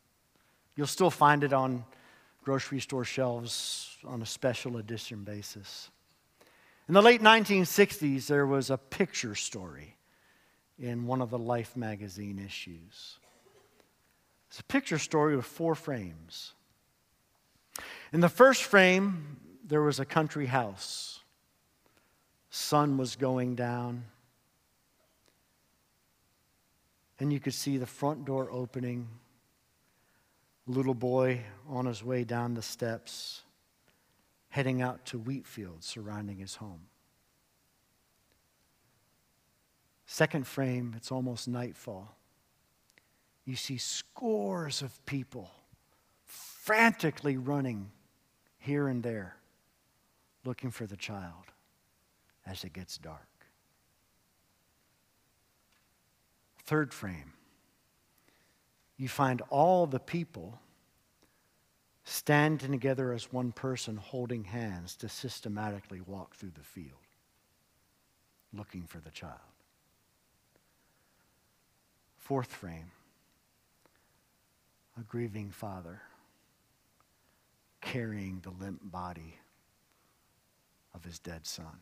You'll 0.75 0.87
still 0.87 1.11
find 1.11 1.45
it 1.45 1.53
on 1.53 1.85
grocery 2.43 2.81
store 2.81 3.05
shelves 3.05 3.97
on 4.05 4.21
a 4.21 4.27
special 4.27 4.79
edition 4.79 5.23
basis. 5.23 5.92
In 6.89 6.95
the 6.95 7.03
late 7.03 7.23
1960s, 7.23 8.27
there 8.27 8.47
was 8.47 8.69
a 8.69 8.77
picture 8.77 9.35
story 9.35 9.97
in 10.79 11.07
one 11.07 11.23
of 11.23 11.31
the 11.31 11.39
Life 11.39 11.77
magazine 11.77 12.41
issues. 12.45 13.19
It's 14.49 14.61
a 14.61 14.65
picture 14.65 14.99
story 14.99 15.37
with 15.37 15.47
four 15.47 15.75
frames. 15.75 16.55
In 18.13 18.21
the 18.21 18.29
first 18.29 18.65
frame, 18.65 19.39
there 19.65 19.81
was 19.81 20.01
a 20.01 20.05
country 20.05 20.47
house. 20.47 21.21
Sun 22.51 22.99
was 22.99 23.17
going 23.17 23.55
down. 23.55 24.05
And 27.21 27.33
you 27.33 27.39
could 27.39 27.55
see 27.55 27.77
the 27.77 27.87
front 27.87 28.25
door 28.25 28.51
opening. 28.51 29.09
Little 30.67 30.95
boy 30.95 31.43
on 31.69 31.87
his 31.87 32.03
way 32.03 32.25
down 32.25 32.55
the 32.55 32.63
steps 32.63 33.43
heading 34.53 34.83
out 34.83 35.07
to 35.07 35.19
wheat 35.19 35.47
fields 35.47 35.87
surrounding 35.87 36.37
his 36.37 36.57
home. 36.57 36.83
Second 40.05 40.47
frame, 40.47 40.93
it's 40.95 41.11
almost 41.11 41.49
nightfall. 41.49 42.15
You 43.47 43.57
see 43.57 43.79
scores 43.79 44.83
of 44.83 45.05
people 45.07 45.51
frantically 46.27 47.39
running 47.39 47.91
here 48.59 48.89
and 48.89 49.03
there 49.03 49.37
looking 50.45 50.71
for 50.71 50.85
the 50.85 50.99
child 50.99 51.47
as 52.47 52.63
it 52.63 52.75
gets 52.75 52.99
dark. 52.99 53.47
Third 56.67 56.93
frame, 56.93 57.33
you 58.99 59.09
find 59.09 59.41
all 59.49 59.87
the 59.87 59.99
people 59.99 60.59
standing 62.05 62.73
together 62.73 63.13
as 63.13 63.33
one 63.33 63.53
person 63.53 63.97
holding 63.97 64.45
hands 64.45 64.97
to 64.97 65.09
systematically 65.09 66.01
walk 66.01 66.35
through 66.35 66.53
the 66.55 66.61
field 66.61 66.99
looking 68.53 68.83
for 68.83 68.99
the 68.99 69.11
child. 69.11 69.39
Fourth 72.19 72.53
frame 72.53 72.91
a 74.99 75.03
grieving 75.05 75.51
father 75.51 76.03
carrying 77.81 78.41
the 78.41 78.51
limp 78.51 78.81
body 78.83 79.37
of 80.95 81.05
his 81.05 81.19
dead 81.19 81.47
son. 81.47 81.81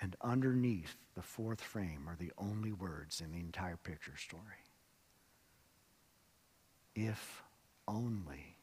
And 0.00 0.16
underneath 0.22 0.96
the 1.14 1.22
fourth 1.22 1.60
frame 1.60 2.08
are 2.08 2.16
the 2.16 2.32
only 2.38 2.72
words 2.72 3.20
in 3.20 3.32
the 3.32 3.40
entire 3.40 3.76
picture 3.76 4.16
story 4.16 4.64
if 6.94 7.42
only 7.86 8.56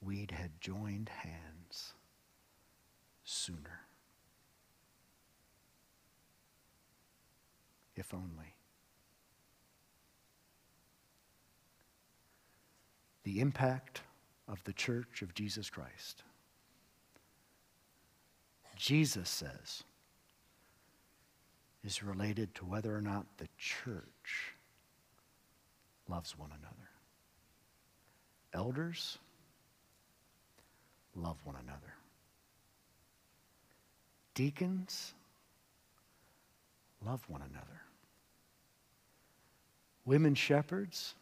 we'd 0.00 0.30
had 0.30 0.60
joined 0.60 1.08
hands 1.08 1.94
sooner. 3.24 3.80
If 7.96 8.14
only. 8.14 8.54
The 13.24 13.40
impact 13.40 14.02
of 14.46 14.62
the 14.64 14.72
church 14.72 15.20
of 15.20 15.34
Jesus 15.34 15.68
Christ. 15.68 16.22
Jesus 18.76 19.28
says 19.28 19.82
is 21.84 22.02
related 22.02 22.54
to 22.54 22.64
whether 22.64 22.96
or 22.96 23.02
not 23.02 23.26
the 23.38 23.48
church 23.58 24.54
loves 26.08 26.38
one 26.38 26.50
another. 26.50 26.88
Elders, 28.54 29.18
love 31.14 31.36
one 31.44 31.56
another. 31.62 31.94
Deacons, 34.34 35.14
love 37.04 37.20
one 37.28 37.42
another. 37.42 37.82
Women 40.04 40.34
shepherds, 40.34 41.14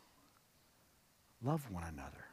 love 1.43 1.69
one 1.71 1.83
another. 1.83 2.27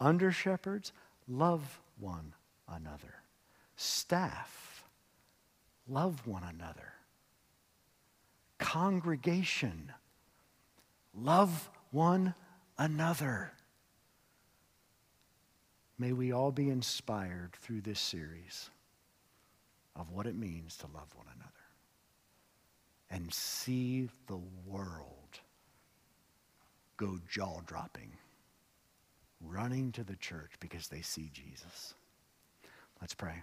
Under 0.00 0.32
shepherds, 0.32 0.92
love 1.28 1.80
one 2.00 2.34
another. 2.68 3.14
Staff, 3.76 4.84
love 5.88 6.26
one 6.26 6.42
another. 6.42 6.92
Congregation, 8.58 9.92
Love 11.16 11.70
one 11.90 12.34
another. 12.78 13.52
May 15.98 16.12
we 16.12 16.32
all 16.32 16.52
be 16.52 16.68
inspired 16.68 17.52
through 17.62 17.80
this 17.80 17.98
series 17.98 18.68
of 19.94 20.10
what 20.10 20.26
it 20.26 20.36
means 20.36 20.76
to 20.76 20.86
love 20.86 21.08
one 21.14 21.26
another 21.34 21.50
and 23.10 23.32
see 23.32 24.08
the 24.26 24.40
world 24.66 25.40
go 26.98 27.18
jaw 27.30 27.60
dropping, 27.66 28.12
running 29.40 29.92
to 29.92 30.04
the 30.04 30.16
church 30.16 30.52
because 30.60 30.88
they 30.88 31.00
see 31.00 31.30
Jesus. 31.32 31.94
Let's 33.00 33.14
pray. 33.14 33.42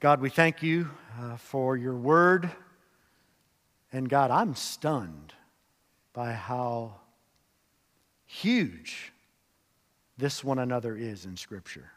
God, 0.00 0.20
we 0.20 0.28
thank 0.28 0.62
you 0.62 0.90
uh, 1.18 1.36
for 1.36 1.76
your 1.76 1.96
word. 1.96 2.50
And 3.92 4.10
God, 4.10 4.30
I'm 4.30 4.54
stunned 4.54 5.32
by 6.16 6.32
how 6.32 6.94
huge 8.24 9.12
this 10.16 10.42
one 10.42 10.58
another 10.58 10.96
is 10.96 11.26
in 11.26 11.36
Scripture. 11.36 11.90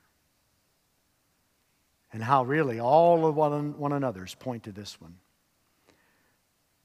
And 2.11 2.21
how 2.21 2.43
really 2.43 2.81
all 2.81 3.25
of 3.25 3.37
one, 3.37 3.79
one 3.79 3.93
another's 3.93 4.35
point 4.35 4.63
to 4.63 4.73
this 4.73 4.99
one. 4.99 5.15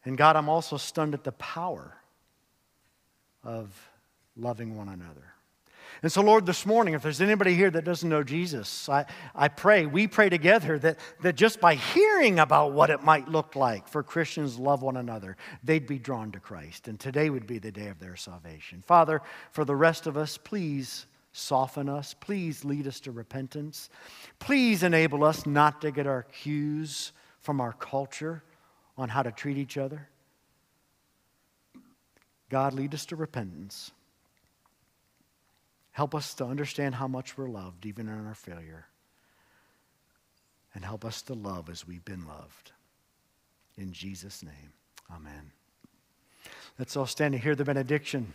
And 0.05 0.17
God, 0.17 0.37
I'm 0.37 0.49
also 0.49 0.77
stunned 0.77 1.13
at 1.13 1.25
the 1.25 1.33
power 1.33 1.97
of 3.43 3.91
loving 4.37 4.77
one 4.77 4.89
another. 4.89 5.34
And 6.03 6.11
so, 6.11 6.23
Lord, 6.23 6.47
this 6.47 6.67
morning, 6.67 6.95
if 6.95 7.03
there's 7.03 7.21
anybody 7.21 7.55
here 7.55 7.71
that 7.71 7.85
doesn't 7.85 8.09
know 8.09 8.23
Jesus, 8.23 8.89
I, 8.89 9.07
I 9.35 9.49
pray, 9.49 9.87
we 9.87 10.07
pray 10.07 10.29
together 10.29 10.79
that, 10.81 10.99
that 11.23 11.37
just 11.37 11.61
by 11.61 11.75
hearing 11.75 12.39
about 12.39 12.73
what 12.73 12.91
it 12.91 13.03
might 13.03 13.29
look 13.29 13.57
like 13.57 13.89
for 13.89 14.03
Christians 14.03 14.59
love 14.59 14.83
one 14.83 14.97
another, 14.97 15.37
they'd 15.63 15.87
be 15.87 15.99
drawn 15.99 16.33
to 16.33 16.41
Christ. 16.41 16.89
And 16.89 16.99
today 16.99 17.31
would 17.31 17.47
be 17.47 17.59
the 17.59 17.73
day 17.73 17.89
of 17.89 17.99
their 18.01 18.17
salvation. 18.17 18.83
Father, 18.87 19.23
for 19.53 19.65
the 19.65 19.77
rest 19.77 20.07
of 20.07 20.17
us, 20.17 20.37
please 20.37 21.07
soften 21.33 21.89
us. 21.89 22.15
Please 22.15 22.65
lead 22.65 22.87
us 22.87 23.01
to 23.01 23.13
repentance. 23.13 23.91
Please 24.39 24.83
enable 24.83 25.25
us 25.25 25.47
not 25.47 25.81
to 25.81 25.91
get 25.91 26.07
our 26.07 26.23
cues 26.23 27.13
from 27.41 27.61
our 27.61 27.73
culture 27.73 28.43
on 28.97 29.09
how 29.09 29.23
to 29.23 29.33
treat 29.33 29.59
each 29.59 29.77
other. 29.77 30.09
God, 32.49 32.73
lead 32.73 32.95
us 32.95 33.07
to 33.07 33.17
repentance. 33.17 33.91
Help 35.95 36.13
us 36.13 36.35
to 36.35 36.45
understand 36.45 36.97
how 36.97 37.07
much 37.07 37.39
we're 37.39 37.49
loved, 37.49 37.87
even 37.87 38.09
in 38.09 38.27
our 38.27 38.35
failure. 38.35 38.87
And 40.75 40.85
help 40.85 41.05
us 41.05 41.23
to 41.23 41.35
love 41.35 41.71
as 41.71 41.87
we've 41.87 42.05
been 42.05 42.27
loved. 42.27 42.73
In 43.79 43.93
Jesus' 43.93 44.43
name, 44.43 44.73
amen. 45.09 45.53
Let's 46.81 46.97
all 46.97 47.07
stand 47.07 47.35
and 47.35 47.43
hear 47.43 47.55
the 47.55 47.65
benediction. 47.65 48.33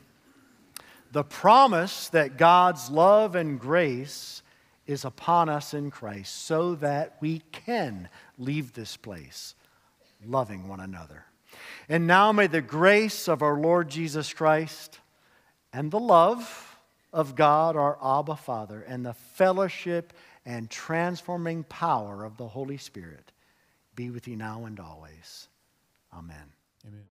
The 1.12 1.26
promise 1.26 2.08
that 2.10 2.38
God's 2.38 2.90
love 2.90 3.36
and 3.36 3.60
grace 3.60 4.42
is 4.88 5.04
upon 5.04 5.50
us 5.50 5.74
in 5.74 5.92
Christ 5.92 6.46
so 6.46 6.76
that 6.76 7.18
we 7.20 7.42
can 7.52 8.08
leave 8.38 8.72
this 8.72 8.96
place 8.96 9.54
loving 10.26 10.70
one 10.70 10.80
another. 10.80 11.26
And 11.90 12.08
now 12.08 12.32
may 12.32 12.48
the 12.48 12.62
grace 12.62 13.28
of 13.28 13.42
our 13.42 13.60
Lord 13.60 13.90
Jesus 13.90 14.32
Christ 14.32 15.00
and 15.74 15.92
the 15.92 16.00
love 16.00 16.69
of 17.12 17.36
God, 17.36 17.76
our 17.76 17.98
Abba 18.04 18.36
Father, 18.36 18.82
and 18.82 19.06
the 19.06 19.14
fellowship 19.14 20.14
and 20.46 20.70
transforming 20.70 21.64
power 21.64 22.24
of 22.24 22.38
the 22.38 22.48
Holy 22.48 22.78
Spirit 22.78 23.32
be 23.96 24.10
with 24.10 24.28
you 24.28 24.36
now 24.36 24.66
and 24.66 24.80
always. 24.80 25.48
Amen. 26.14 26.54
Amen. 26.88 27.06